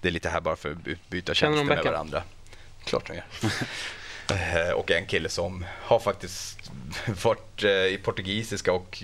Det 0.00 0.08
är 0.08 0.12
lite 0.12 0.28
här 0.28 0.40
bara 0.40 0.56
för 0.56 0.70
att 0.70 0.86
utbyta 0.86 1.34
tjänster 1.34 1.64
med 1.64 1.84
varandra. 1.84 2.22
Klart 2.84 3.06
de 3.06 3.14
gör. 3.14 3.24
Eh, 4.30 4.70
och 4.72 4.90
en 4.90 5.06
kille 5.06 5.28
som 5.28 5.64
har 5.82 5.98
faktiskt 5.98 6.70
varit 7.24 7.64
eh, 7.64 7.70
i 7.70 8.00
portugisiska 8.04 8.72
och 8.72 9.02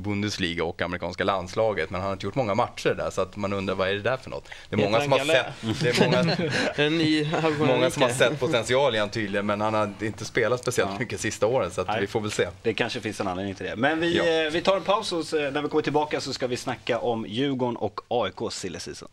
Bundesliga 0.00 0.64
och 0.64 0.82
amerikanska 0.82 1.24
landslaget, 1.24 1.90
men 1.90 2.00
han 2.00 2.08
har 2.08 2.12
inte 2.12 2.26
gjort 2.26 2.34
många 2.34 2.54
matcher 2.54 2.94
där, 2.96 3.10
så 3.10 3.20
att 3.20 3.36
man 3.36 3.52
undrar 3.52 3.74
vad 3.74 3.88
är 3.88 3.92
det 3.94 4.00
där 4.00 4.16
för 4.16 4.30
något? 4.30 4.48
Det 4.70 4.76
är 4.76 4.84
många 4.84 5.00
som 5.00 5.12
har 5.12 5.18
sett, 5.18 5.46
det 5.80 5.88
är 5.88 6.04
många, 6.04 7.56
många 7.74 7.90
som 7.90 8.02
har 8.02 8.10
sett 8.10 8.40
potential 8.40 8.94
i 8.94 8.98
han 8.98 9.08
tydligen, 9.10 9.46
men 9.46 9.60
han 9.60 9.74
har 9.74 9.92
inte 10.00 10.24
spelat 10.24 10.60
speciellt 10.60 10.90
Ja. 10.92 10.98
mycket 10.98 11.20
sista 11.20 11.46
åren, 11.46 11.70
så 11.70 11.84
vi 12.00 12.06
får 12.06 12.20
väl 12.20 12.30
se. 12.30 12.48
Det 12.62 12.74
kanske 12.74 13.00
finns 13.00 13.20
en 13.20 13.28
anledning 13.28 13.54
till 13.54 13.66
det. 13.66 13.76
Men 13.76 14.00
vi, 14.00 14.16
Ja. 14.16 14.24
eh, 14.46 14.50
vi 14.52 14.60
tar 14.60 14.76
en 14.76 14.82
paus 14.82 15.12
och 15.12 15.24
när 15.32 15.62
vi 15.62 15.68
kommer 15.68 15.82
tillbaka 15.82 16.20
så 16.20 16.32
ska 16.32 16.46
vi 16.46 16.56
snacka 16.56 16.98
om 16.98 17.26
Djurgården 17.28 17.76
och 17.76 18.00
AIKs 18.08 18.54
silly 18.56 18.78
season. 18.80 19.08